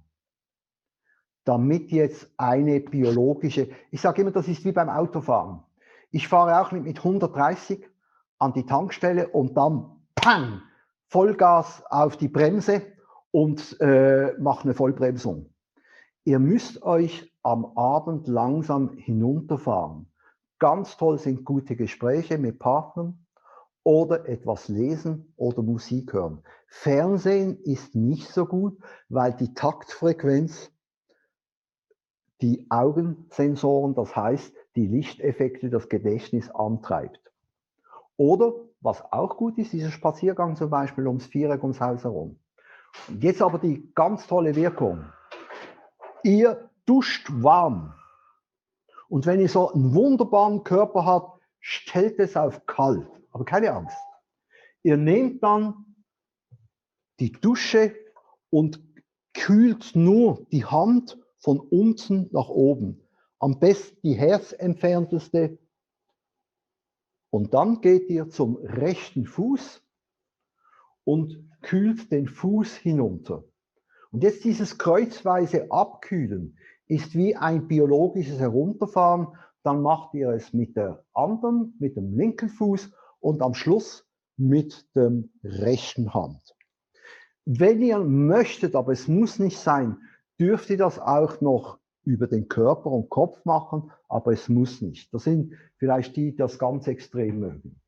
damit 1.44 1.90
jetzt 1.90 2.30
eine 2.36 2.80
biologische, 2.80 3.70
ich 3.90 4.00
sage 4.00 4.20
immer, 4.20 4.30
das 4.30 4.48
ist 4.48 4.64
wie 4.64 4.72
beim 4.72 4.90
Autofahren. 4.90 5.62
Ich 6.10 6.28
fahre 6.28 6.60
auch 6.60 6.70
mit, 6.72 6.84
mit 6.84 6.98
130 6.98 7.88
an 8.38 8.52
die 8.52 8.66
Tankstelle 8.66 9.28
und 9.28 9.56
dann 9.56 10.02
pang, 10.14 10.60
Vollgas 11.08 11.82
auf 11.88 12.18
die 12.18 12.28
Bremse 12.28 12.82
und 13.30 13.80
äh, 13.80 14.34
macht 14.38 14.64
eine 14.64 14.74
Vollbremsung. 14.74 15.48
Ihr 16.24 16.38
müsst 16.38 16.82
euch 16.82 17.32
am 17.42 17.64
Abend 17.76 18.28
langsam 18.28 18.90
hinunterfahren. 18.96 20.11
Ganz 20.62 20.96
toll 20.96 21.18
sind 21.18 21.44
gute 21.44 21.74
Gespräche 21.74 22.38
mit 22.38 22.60
Partnern 22.60 23.26
oder 23.82 24.28
etwas 24.28 24.68
lesen 24.68 25.34
oder 25.36 25.60
Musik 25.60 26.12
hören. 26.12 26.44
Fernsehen 26.68 27.58
ist 27.64 27.96
nicht 27.96 28.28
so 28.28 28.46
gut, 28.46 28.78
weil 29.08 29.32
die 29.32 29.54
Taktfrequenz 29.54 30.70
die 32.42 32.68
Augensensoren, 32.70 33.96
das 33.96 34.14
heißt 34.14 34.54
die 34.76 34.86
Lichteffekte, 34.86 35.68
das 35.68 35.88
Gedächtnis 35.88 36.48
antreibt. 36.48 37.32
Oder 38.16 38.52
was 38.80 39.02
auch 39.10 39.36
gut 39.38 39.58
ist, 39.58 39.72
dieser 39.72 39.90
Spaziergang 39.90 40.54
zum 40.54 40.70
Beispiel 40.70 41.08
ums 41.08 41.26
Viereck 41.26 41.64
ums 41.64 41.80
Haus 41.80 42.04
herum. 42.04 42.38
Jetzt 43.18 43.42
aber 43.42 43.58
die 43.58 43.90
ganz 43.96 44.28
tolle 44.28 44.54
Wirkung. 44.54 45.06
Ihr 46.22 46.70
duscht 46.86 47.28
warm. 47.32 47.94
Und 49.12 49.26
wenn 49.26 49.40
ihr 49.40 49.48
so 49.50 49.70
einen 49.70 49.94
wunderbaren 49.94 50.64
Körper 50.64 51.04
habt, 51.04 51.42
stellt 51.60 52.18
es 52.18 52.34
auf 52.34 52.64
kalt. 52.64 53.06
Aber 53.30 53.44
keine 53.44 53.70
Angst. 53.74 53.98
Ihr 54.82 54.96
nehmt 54.96 55.42
dann 55.42 55.96
die 57.20 57.30
Dusche 57.30 57.94
und 58.48 58.82
kühlt 59.34 59.94
nur 59.94 60.46
die 60.50 60.64
Hand 60.64 61.18
von 61.36 61.60
unten 61.60 62.30
nach 62.32 62.48
oben. 62.48 63.06
Am 63.38 63.58
besten 63.58 64.00
die 64.02 64.14
herzentfernteste 64.14 65.58
und 67.28 67.52
dann 67.52 67.82
geht 67.82 68.08
ihr 68.08 68.30
zum 68.30 68.56
rechten 68.56 69.26
Fuß 69.26 69.82
und 71.04 71.50
kühlt 71.60 72.10
den 72.10 72.28
Fuß 72.28 72.76
hinunter. 72.76 73.44
Und 74.10 74.22
jetzt 74.22 74.42
dieses 74.44 74.78
kreuzweise 74.78 75.70
Abkühlen 75.70 76.56
ist 76.86 77.14
wie 77.14 77.36
ein 77.36 77.68
biologisches 77.68 78.38
Herunterfahren. 78.38 79.28
Dann 79.62 79.82
macht 79.82 80.14
ihr 80.14 80.30
es 80.30 80.52
mit 80.52 80.76
der 80.76 81.04
anderen, 81.14 81.74
mit 81.78 81.96
dem 81.96 82.16
linken 82.16 82.48
Fuß 82.48 82.90
und 83.20 83.42
am 83.42 83.54
Schluss 83.54 84.06
mit 84.36 84.86
dem 84.94 85.30
rechten 85.44 86.12
Hand. 86.14 86.56
Wenn 87.44 87.82
ihr 87.82 87.98
möchtet, 87.98 88.74
aber 88.74 88.92
es 88.92 89.08
muss 89.08 89.38
nicht 89.38 89.58
sein, 89.58 89.96
dürft 90.38 90.70
ihr 90.70 90.78
das 90.78 90.98
auch 90.98 91.40
noch 91.40 91.78
über 92.04 92.26
den 92.26 92.48
Körper 92.48 92.90
und 92.90 93.08
Kopf 93.08 93.44
machen, 93.44 93.90
aber 94.08 94.32
es 94.32 94.48
muss 94.48 94.80
nicht. 94.80 95.12
Das 95.14 95.24
sind 95.24 95.54
vielleicht 95.76 96.16
die, 96.16 96.32
die 96.32 96.36
das 96.36 96.58
ganz 96.58 96.86
extrem 96.86 97.40
mögen. 97.40 97.80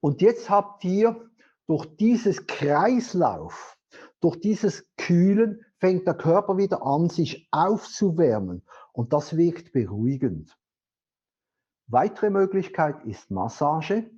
Und 0.00 0.20
jetzt 0.20 0.48
habt 0.48 0.84
ihr 0.84 1.28
durch 1.66 1.86
dieses 1.96 2.46
Kreislauf, 2.46 3.77
durch 4.20 4.40
dieses 4.40 4.88
Kühlen, 4.96 5.64
fängt 5.78 6.06
der 6.06 6.14
Körper 6.14 6.56
wieder 6.56 6.84
an, 6.84 7.08
sich 7.08 7.48
aufzuwärmen. 7.50 8.62
Und 8.92 9.12
das 9.12 9.36
wirkt 9.36 9.72
beruhigend. 9.72 10.58
Weitere 11.86 12.30
Möglichkeit 12.30 13.04
ist 13.04 13.30
Massage. 13.30 14.10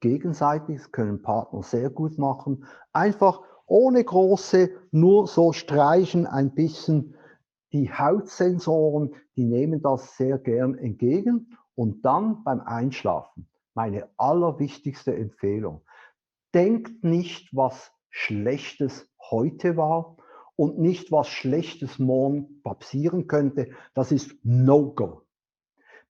Gegenseitig, 0.00 0.78
das 0.78 0.92
können 0.92 1.22
Partner 1.22 1.62
sehr 1.62 1.90
gut 1.90 2.18
machen. 2.18 2.66
Einfach 2.92 3.42
ohne 3.66 4.02
große, 4.02 4.70
nur 4.90 5.26
so 5.26 5.52
streichen 5.52 6.26
ein 6.26 6.54
bisschen 6.54 7.14
die 7.72 7.92
Hautsensoren, 7.92 9.14
die 9.36 9.44
nehmen 9.44 9.80
das 9.80 10.16
sehr 10.16 10.38
gern 10.38 10.76
entgegen 10.76 11.56
und 11.74 12.04
dann 12.04 12.42
beim 12.42 12.60
Einschlafen. 12.60 13.48
Meine 13.74 14.08
allerwichtigste 14.16 15.14
Empfehlung. 15.14 15.82
Denkt 16.52 17.04
nicht, 17.04 17.54
was 17.54 17.92
Schlechtes 18.08 19.09
heute 19.30 19.76
war 19.76 20.16
und 20.56 20.78
nicht, 20.78 21.10
was 21.10 21.28
Schlechtes 21.28 21.98
morgen 21.98 22.62
passieren 22.62 23.26
könnte. 23.26 23.70
Das 23.94 24.12
ist 24.12 24.34
No-Go. 24.42 25.22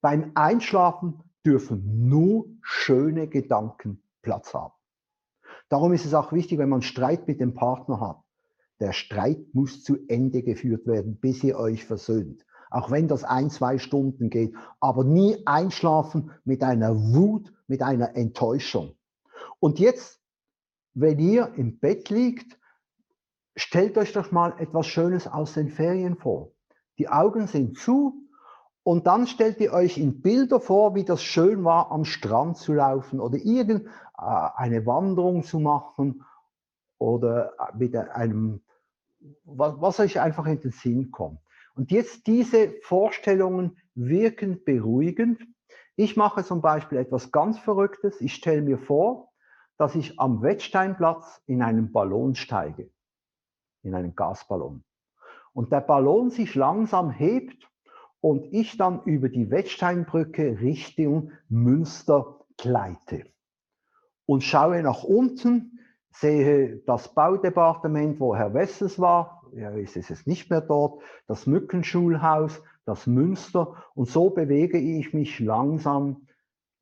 Beim 0.01 0.33
Einschlafen 0.35 1.23
dürfen 1.45 2.09
nur 2.09 2.47
schöne 2.63 3.29
Gedanken 3.29 4.03
Platz 4.23 4.55
haben. 4.55 4.75
Darum 5.69 5.93
ist 5.93 6.05
es 6.05 6.15
auch 6.15 6.33
wichtig, 6.33 6.59
wenn 6.59 6.69
man 6.69 6.83
Streit 6.83 7.29
mit 7.29 7.41
dem 7.41 7.55
Partner 7.55 8.01
hat, 8.01 8.23
der 8.81 8.93
Streit 8.93 9.55
muss 9.55 9.85
zu 9.85 9.99
Ende 10.09 10.43
geführt 10.43 10.87
werden, 10.87 11.17
bis 11.21 11.45
ihr 11.45 11.59
euch 11.59 11.85
versöhnt. 11.85 12.45
Auch 12.71 12.91
wenn 12.91 13.09
das 13.09 13.25
ein, 13.25 13.51
zwei 13.51 13.79
Stunden 13.79 14.31
geht, 14.31 14.55
aber 14.81 15.05
nie 15.05 15.45
einschlafen 15.47 16.31
mit 16.45 16.63
einer 16.63 16.97
Wut, 16.97 17.53
mit 17.67 17.83
einer 17.83 18.17
Enttäuschung. 18.17 18.95
Und 19.59 19.79
jetzt, 19.79 20.21
wenn 20.95 21.19
ihr 21.19 21.53
im 21.55 21.79
Bett 21.79 22.11
liegt, 22.11 22.60
stellt 23.61 23.99
euch 23.99 24.13
doch 24.13 24.33
mal 24.33 24.55
etwas 24.59 24.87
Schönes 24.87 25.27
aus 25.27 25.55
den 25.55 25.69
Ferien 25.69 26.17
vor. 26.17 26.53
Die 26.99 27.09
Augen 27.09 27.47
sind 27.47 27.79
zu 27.79 28.29
und 28.83 29.07
dann 29.07 29.27
stellt 29.27 29.61
ihr 29.61 29.73
euch 29.73 29.99
in 29.99 30.21
Bilder 30.23 30.61
vor, 30.61 30.95
wie 30.95 31.05
das 31.05 31.23
schön 31.23 31.65
war, 31.65 31.91
am 31.91 32.05
Strand 32.05 32.57
zu 32.57 32.73
laufen 32.73 33.21
oder 33.21 33.39
irgendeine 33.39 34.87
Wanderung 34.87 35.43
zu 35.43 35.61
machen 35.61 36.25
oder 36.99 37.53
mit 37.77 37.97
einem 37.97 38.63
was, 39.45 39.75
was 39.81 40.01
euch 40.01 40.21
einfach 40.21 40.47
in 40.47 40.61
den 40.61 40.71
Sinn 40.71 41.11
kommt. 41.11 41.41
Und 41.75 41.91
jetzt 41.91 42.27
diese 42.27 42.75
Vorstellungen 42.83 43.79
wirken 43.95 44.65
beruhigend. 44.65 45.41
Ich 45.97 46.17
mache 46.17 46.45
zum 46.45 46.61
Beispiel 46.61 46.99
etwas 46.99 47.31
ganz 47.33 47.59
Verrücktes. 47.59 48.21
Ich 48.21 48.35
stelle 48.35 48.63
mir 48.63 48.79
vor, 48.79 49.31
dass 49.77 49.95
ich 49.95 50.19
am 50.19 50.43
Wettsteinplatz 50.43 51.43
in 51.47 51.63
einen 51.63 51.93
Ballon 51.93 52.35
steige, 52.35 52.91
in 53.83 53.95
einen 53.95 54.15
Gasballon. 54.15 54.85
Und 55.53 55.73
der 55.73 55.81
Ballon 55.81 56.31
sich 56.31 56.55
langsam 56.55 57.11
hebt 57.11 57.69
und 58.21 58.53
ich 58.53 58.77
dann 58.77 59.03
über 59.05 59.29
die 59.29 59.51
Wettsteinbrücke 59.51 60.61
Richtung 60.61 61.33
Münster 61.49 62.41
gleite. 62.57 63.25
Und 64.27 64.45
schaue 64.45 64.83
nach 64.83 65.03
unten 65.03 65.79
sehe 66.13 66.79
das 66.87 67.15
Baudepartement, 67.15 68.21
wo 68.21 68.35
Herr 68.35 68.55
Wessels 68.55 68.99
war, 68.99 69.43
ja, 69.53 69.71
ist 69.71 69.97
es 69.97 70.27
nicht 70.27 70.51
mehr 70.51 70.61
dort, 70.61 71.03
das 71.27 71.47
Mückenschulhaus, 71.47 72.63
das 72.85 73.07
Münster 73.07 73.85
und 73.95 74.09
so 74.09 74.31
bewege 74.31 74.79
ich 74.79 75.13
mich 75.13 75.39
langsam. 75.41 76.27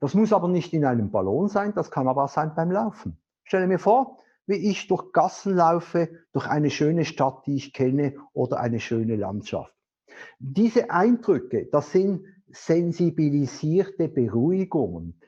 Das 0.00 0.14
muss 0.14 0.32
aber 0.32 0.48
nicht 0.48 0.72
in 0.72 0.84
einem 0.84 1.10
Ballon 1.10 1.48
sein, 1.48 1.74
das 1.74 1.90
kann 1.90 2.08
aber 2.08 2.24
auch 2.24 2.28
sein 2.28 2.54
beim 2.54 2.70
Laufen. 2.70 3.18
Stelle 3.44 3.66
mir 3.66 3.78
vor, 3.78 4.18
wie 4.48 4.70
ich 4.70 4.88
durch 4.88 5.12
Gassen 5.12 5.54
laufe, 5.54 6.08
durch 6.32 6.46
eine 6.46 6.70
schöne 6.70 7.04
Stadt, 7.04 7.46
die 7.46 7.56
ich 7.56 7.72
kenne 7.72 8.14
oder 8.32 8.58
eine 8.58 8.80
schöne 8.80 9.16
Landschaft. 9.16 9.72
Diese 10.38 10.90
Eindrücke, 10.90 11.66
das 11.70 11.92
sind 11.92 12.24
sensibilisierte 12.48 14.08
Beruhigungen. 14.08 15.20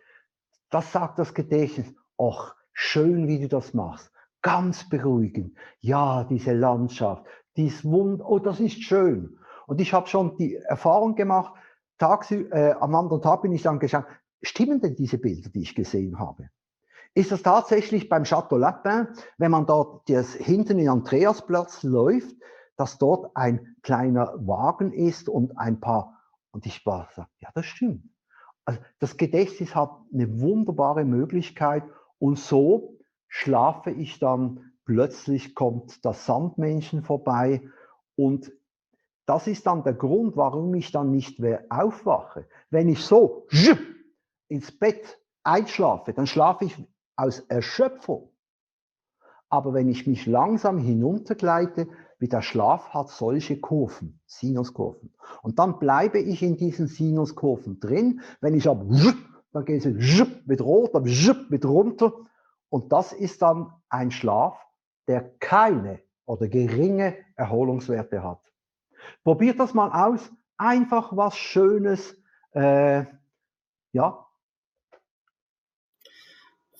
Das 0.70 0.90
sagt 0.92 1.18
das 1.18 1.34
Gedächtnis. 1.34 1.94
ach, 2.18 2.56
Schön, 2.72 3.28
wie 3.28 3.38
du 3.38 3.48
das 3.48 3.74
machst. 3.74 4.10
Ganz 4.40 4.88
beruhigend. 4.88 5.54
Ja, 5.80 6.24
diese 6.24 6.54
Landschaft, 6.54 7.26
dies 7.56 7.84
Wund, 7.84 8.22
oh, 8.24 8.38
das 8.38 8.58
ist 8.58 8.82
schön. 8.82 9.38
Und 9.66 9.82
ich 9.82 9.92
habe 9.92 10.08
schon 10.08 10.36
die 10.38 10.56
Erfahrung 10.56 11.14
gemacht, 11.14 11.52
tags, 11.98 12.30
äh, 12.30 12.74
am 12.80 12.94
anderen 12.94 13.20
Tag 13.20 13.42
bin 13.42 13.52
ich 13.52 13.62
dann 13.62 13.78
geschaut, 13.78 14.06
stimmen 14.40 14.80
denn 14.80 14.96
diese 14.96 15.18
Bilder, 15.18 15.50
die 15.50 15.60
ich 15.60 15.74
gesehen 15.74 16.18
habe? 16.18 16.48
Ist 17.14 17.32
es 17.32 17.42
tatsächlich 17.42 18.08
beim 18.08 18.24
Chateau 18.24 18.56
Lapin, 18.56 19.08
wenn 19.38 19.50
man 19.50 19.66
dort 19.66 20.08
das 20.08 20.34
hinten 20.34 20.78
in 20.78 20.88
Andreasplatz 20.88 21.82
läuft, 21.82 22.36
dass 22.76 22.98
dort 22.98 23.36
ein 23.36 23.76
kleiner 23.82 24.34
Wagen 24.46 24.92
ist 24.92 25.28
und 25.28 25.58
ein 25.58 25.80
paar, 25.80 26.18
und 26.52 26.66
ich 26.66 26.86
war, 26.86 27.08
ja, 27.40 27.50
das 27.54 27.66
stimmt. 27.66 28.04
Also 28.64 28.80
das 29.00 29.16
Gedächtnis 29.16 29.74
hat 29.74 29.90
eine 30.12 30.40
wunderbare 30.40 31.04
Möglichkeit 31.04 31.84
und 32.18 32.38
so 32.38 32.98
schlafe 33.28 33.90
ich 33.90 34.18
dann, 34.18 34.72
plötzlich 34.84 35.54
kommt 35.54 36.04
das 36.04 36.26
Sandmännchen 36.26 37.02
vorbei 37.02 37.62
und 38.16 38.52
das 39.26 39.46
ist 39.46 39.66
dann 39.66 39.84
der 39.84 39.94
Grund, 39.94 40.36
warum 40.36 40.74
ich 40.74 40.90
dann 40.90 41.12
nicht 41.12 41.38
mehr 41.38 41.64
aufwache. 41.70 42.48
Wenn 42.70 42.88
ich 42.88 43.04
so 43.04 43.46
ins 44.48 44.76
Bett 44.76 45.20
einschlafe, 45.44 46.12
dann 46.12 46.26
schlafe 46.26 46.64
ich 46.64 46.76
aus 47.20 47.40
Erschöpfung. 47.40 48.30
Aber 49.48 49.74
wenn 49.74 49.88
ich 49.88 50.06
mich 50.06 50.26
langsam 50.26 50.78
hinuntergleite, 50.78 51.88
wie 52.18 52.28
der 52.28 52.42
Schlaf 52.42 52.90
hat 52.90 53.08
solche 53.08 53.60
Kurven, 53.60 54.20
Sinuskurven. 54.26 55.12
Und 55.42 55.58
dann 55.58 55.78
bleibe 55.78 56.18
ich 56.18 56.42
in 56.42 56.56
diesen 56.56 56.86
Sinuskurven 56.86 57.80
drin. 57.80 58.20
Wenn 58.40 58.54
ich 58.54 58.68
aber, 58.68 58.86
dann 59.52 59.64
geht 59.64 59.84
es 59.84 60.46
mit 60.46 60.60
rot, 60.60 60.94
dann 60.94 61.04
mit 61.48 61.64
runter. 61.64 62.12
Und 62.68 62.92
das 62.92 63.12
ist 63.12 63.42
dann 63.42 63.72
ein 63.88 64.10
Schlaf, 64.10 64.54
der 65.08 65.22
keine 65.40 66.00
oder 66.26 66.46
geringe 66.46 67.16
Erholungswerte 67.34 68.22
hat. 68.22 68.40
Probiert 69.24 69.58
das 69.58 69.74
mal 69.74 69.90
aus. 70.08 70.30
Einfach 70.56 71.16
was 71.16 71.36
Schönes, 71.36 72.16
äh, 72.52 73.04
ja, 73.92 74.26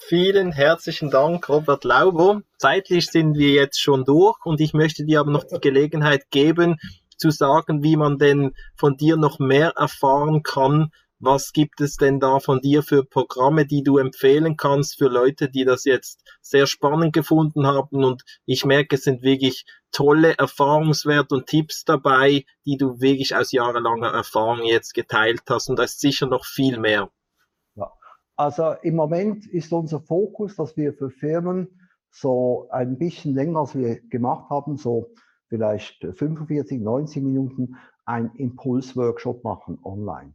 Vielen 0.03 0.51
herzlichen 0.51 1.11
Dank, 1.11 1.48
Robert 1.48 1.84
Lauber. 1.84 2.42
Zeitlich 2.59 3.07
sind 3.07 3.36
wir 3.36 3.51
jetzt 3.51 3.80
schon 3.80 4.05
durch 4.05 4.44
und 4.44 4.61
ich 4.61 4.72
möchte 4.72 5.05
dir 5.05 5.20
aber 5.20 5.30
noch 5.30 5.44
die 5.44 5.61
Gelegenheit 5.61 6.30
geben, 6.30 6.80
zu 7.16 7.30
sagen, 7.30 7.84
wie 7.84 7.96
man 7.96 8.18
denn 8.18 8.55
von 8.76 8.96
dir 8.96 9.16
noch 9.16 9.38
mehr 9.38 9.74
erfahren 9.76 10.42
kann. 10.42 10.90
Was 11.20 11.53
gibt 11.53 11.82
es 11.82 11.96
denn 11.96 12.18
da 12.18 12.40
von 12.40 12.61
dir 12.61 12.82
für 12.82 13.05
Programme, 13.05 13.66
die 13.66 13.84
du 13.84 13.98
empfehlen 13.98 14.57
kannst 14.57 14.98
für 14.98 15.09
Leute, 15.09 15.51
die 15.51 15.64
das 15.64 15.84
jetzt 15.84 16.22
sehr 16.40 16.66
spannend 16.66 17.12
gefunden 17.12 17.66
haben? 17.66 18.03
Und 18.03 18.22
ich 18.46 18.64
merke, 18.64 18.96
es 18.96 19.05
sind 19.05 19.22
wirklich 19.22 19.64
tolle 19.92 20.36
Erfahrungswerte 20.38 21.34
und 21.34 21.46
Tipps 21.46 21.84
dabei, 21.84 22.46
die 22.64 22.78
du 22.78 23.01
wirklich 23.01 23.36
aus 23.36 23.53
jahrelanger 23.53 24.09
Erfahrung 24.09 24.64
jetzt 24.64 24.94
geteilt 24.94 25.42
hast. 25.48 25.68
Und 25.68 25.78
da 25.78 25.82
ist 25.84 26.01
sicher 26.01 26.26
noch 26.26 26.46
viel 26.46 26.78
mehr. 26.78 27.11
Also 28.41 28.72
im 28.80 28.97
Moment 28.97 29.47
ist 29.47 29.70
unser 29.70 30.01
Fokus, 30.01 30.57
dass 30.57 30.74
wir 30.74 30.95
für 30.95 31.11
Firmen 31.11 31.78
so 32.11 32.68
ein 32.70 32.97
bisschen 32.97 33.34
länger, 33.34 33.61
als 33.61 33.74
wir 33.74 34.01
gemacht 34.09 34.49
haben, 34.49 34.78
so 34.78 35.11
vielleicht 35.49 36.01
45, 36.01 36.80
90 36.80 37.22
Minuten, 37.22 37.76
ein 38.07 38.30
Impulsworkshop 38.36 39.45
machen 39.45 39.78
online. 39.82 40.32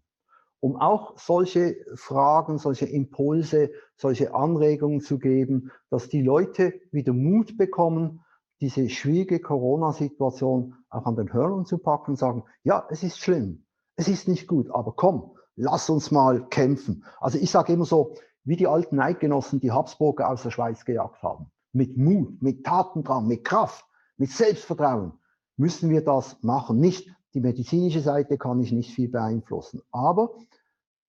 Um 0.59 0.75
auch 0.75 1.17
solche 1.17 1.77
Fragen, 1.95 2.59
solche 2.59 2.85
Impulse, 2.85 3.71
solche 3.95 4.35
Anregungen 4.35 5.01
zu 5.01 5.17
geben, 5.17 5.71
dass 5.89 6.07
die 6.07 6.21
Leute 6.21 6.79
wieder 6.91 7.11
Mut 7.11 7.57
bekommen, 7.57 8.23
diese 8.61 8.87
schwierige 8.87 9.39
Corona-Situation 9.39 10.75
auch 10.91 11.07
an 11.07 11.15
den 11.15 11.33
Hörnern 11.33 11.65
zu 11.65 11.79
packen 11.79 12.11
und 12.11 12.17
sagen, 12.17 12.43
ja, 12.61 12.85
es 12.91 13.01
ist 13.01 13.17
schlimm, 13.17 13.65
es 13.95 14.07
ist 14.07 14.27
nicht 14.27 14.45
gut, 14.45 14.69
aber 14.69 14.93
komm, 14.95 15.34
lass 15.55 15.89
uns 15.89 16.11
mal 16.11 16.47
kämpfen. 16.49 17.05
Also 17.19 17.37
ich 17.37 17.51
sage 17.51 17.73
immer 17.73 17.85
so, 17.85 18.15
wie 18.43 18.55
die 18.55 18.67
alten 18.67 18.99
Eidgenossen 18.99 19.59
die 19.59 19.71
Habsburger 19.71 20.29
aus 20.29 20.43
der 20.43 20.51
Schweiz 20.51 20.85
gejagt 20.85 21.21
haben. 21.23 21.51
Mit 21.73 21.97
Mut, 21.97 22.41
mit 22.41 22.65
Tatendrang, 22.65 23.27
mit 23.27 23.43
Kraft, 23.43 23.85
mit 24.17 24.31
Selbstvertrauen 24.31 25.13
müssen 25.57 25.89
wir 25.89 26.03
das 26.03 26.41
machen. 26.41 26.79
Nicht 26.79 27.09
die 27.33 27.41
medizinische 27.41 28.01
Seite 28.01 28.37
kann 28.37 28.61
ich 28.61 28.71
nicht 28.71 28.93
viel 28.93 29.09
beeinflussen, 29.09 29.81
aber 29.91 30.35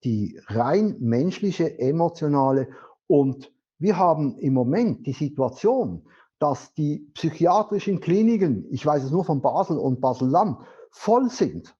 die 0.04 0.40
rein 0.46 0.96
menschliche, 1.00 1.78
emotionale 1.78 2.68
und 3.06 3.52
wir 3.78 3.98
haben 3.98 4.38
im 4.38 4.54
Moment 4.54 5.06
die 5.06 5.12
Situation, 5.12 6.08
dass 6.38 6.74
die 6.74 7.10
psychiatrischen 7.14 8.00
Kliniken, 8.00 8.66
ich 8.70 8.84
weiß 8.84 9.04
es 9.04 9.10
nur 9.10 9.24
von 9.24 9.42
Basel 9.42 9.78
und 9.78 10.00
Basel-Land, 10.00 10.58
voll 10.90 11.30
sind 11.30 11.76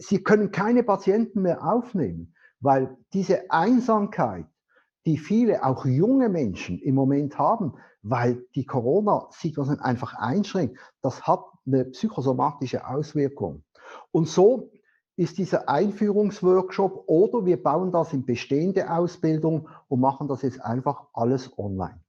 sie 0.00 0.22
können 0.22 0.50
keine 0.50 0.82
Patienten 0.82 1.42
mehr 1.42 1.64
aufnehmen, 1.64 2.34
weil 2.60 2.96
diese 3.12 3.50
Einsamkeit, 3.50 4.46
die 5.06 5.18
viele, 5.18 5.64
auch 5.64 5.84
junge 5.84 6.28
Menschen 6.28 6.78
im 6.78 6.94
Moment 6.94 7.38
haben, 7.38 7.74
weil 8.02 8.46
die 8.54 8.64
Corona-Situation 8.64 9.80
einfach 9.80 10.14
einschränkt, 10.14 10.78
das 11.02 11.26
hat 11.26 11.44
eine 11.66 11.84
psychosomatische 11.86 12.86
Auswirkung. 12.86 13.64
Und 14.12 14.28
so 14.28 14.70
ist 15.16 15.38
dieser 15.38 15.68
Einführungsworkshop 15.68 17.04
oder 17.06 17.44
wir 17.46 17.62
bauen 17.62 17.92
das 17.92 18.12
in 18.12 18.24
bestehende 18.26 18.90
Ausbildung 18.90 19.68
und 19.88 20.00
machen 20.00 20.28
das 20.28 20.42
jetzt 20.42 20.60
einfach 20.60 21.06
alles 21.12 21.56
online 21.58 22.00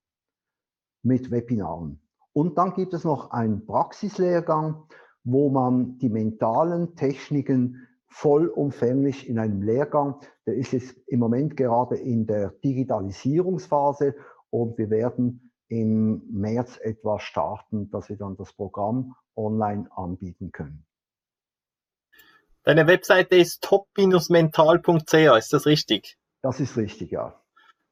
mit 1.03 1.29
Webinaren. 1.29 2.01
Und 2.33 2.57
dann 2.57 2.73
gibt 2.73 2.93
es 2.93 3.03
noch 3.03 3.31
einen 3.31 3.65
Praxislehrgang, 3.65 4.83
wo 5.25 5.49
man 5.49 5.97
die 5.97 6.09
mentalen 6.09 6.95
Techniken 6.95 7.87
vollumfänglich 8.07 9.27
in 9.27 9.39
einem 9.39 9.61
Lehrgang, 9.61 10.21
der 10.45 10.55
ist 10.55 10.71
jetzt 10.71 10.95
im 11.07 11.19
Moment 11.19 11.57
gerade 11.57 11.97
in 11.97 12.25
der 12.27 12.51
Digitalisierungsphase 12.63 14.15
und 14.51 14.77
wir 14.77 14.89
werden 14.89 15.51
im 15.67 16.21
März 16.29 16.77
etwas 16.81 17.23
starten, 17.23 17.89
dass 17.89 18.07
wir 18.07 18.17
dann 18.17 18.37
das 18.37 18.53
Programm 18.53 19.15
online 19.35 19.89
anbieten 19.91 20.51
können. 20.51 20.85
Deine 22.63 22.87
Webseite 22.87 23.35
ist 23.35 23.63
top-mental.ch, 23.63 25.13
ist 25.13 25.53
das 25.53 25.65
richtig? 25.65 26.17
Das 26.41 26.59
ist 26.59 26.77
richtig, 26.77 27.11
ja. 27.11 27.39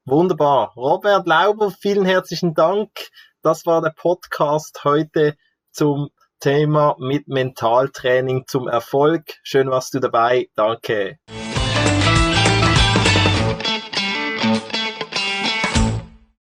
Wunderbar. 0.04 0.72
Robert 0.76 1.26
Lauber, 1.26 1.70
vielen 1.70 2.04
herzlichen 2.04 2.54
Dank. 2.54 2.90
Das 3.42 3.66
war 3.66 3.82
der 3.82 3.90
Podcast 3.90 4.84
heute 4.84 5.36
zum 5.70 6.10
Thema 6.44 6.94
mit 6.98 7.26
Mentaltraining 7.26 8.44
zum 8.46 8.68
Erfolg. 8.68 9.38
Schön 9.44 9.70
warst 9.70 9.94
du 9.94 9.98
dabei. 9.98 10.50
Danke. 10.54 11.18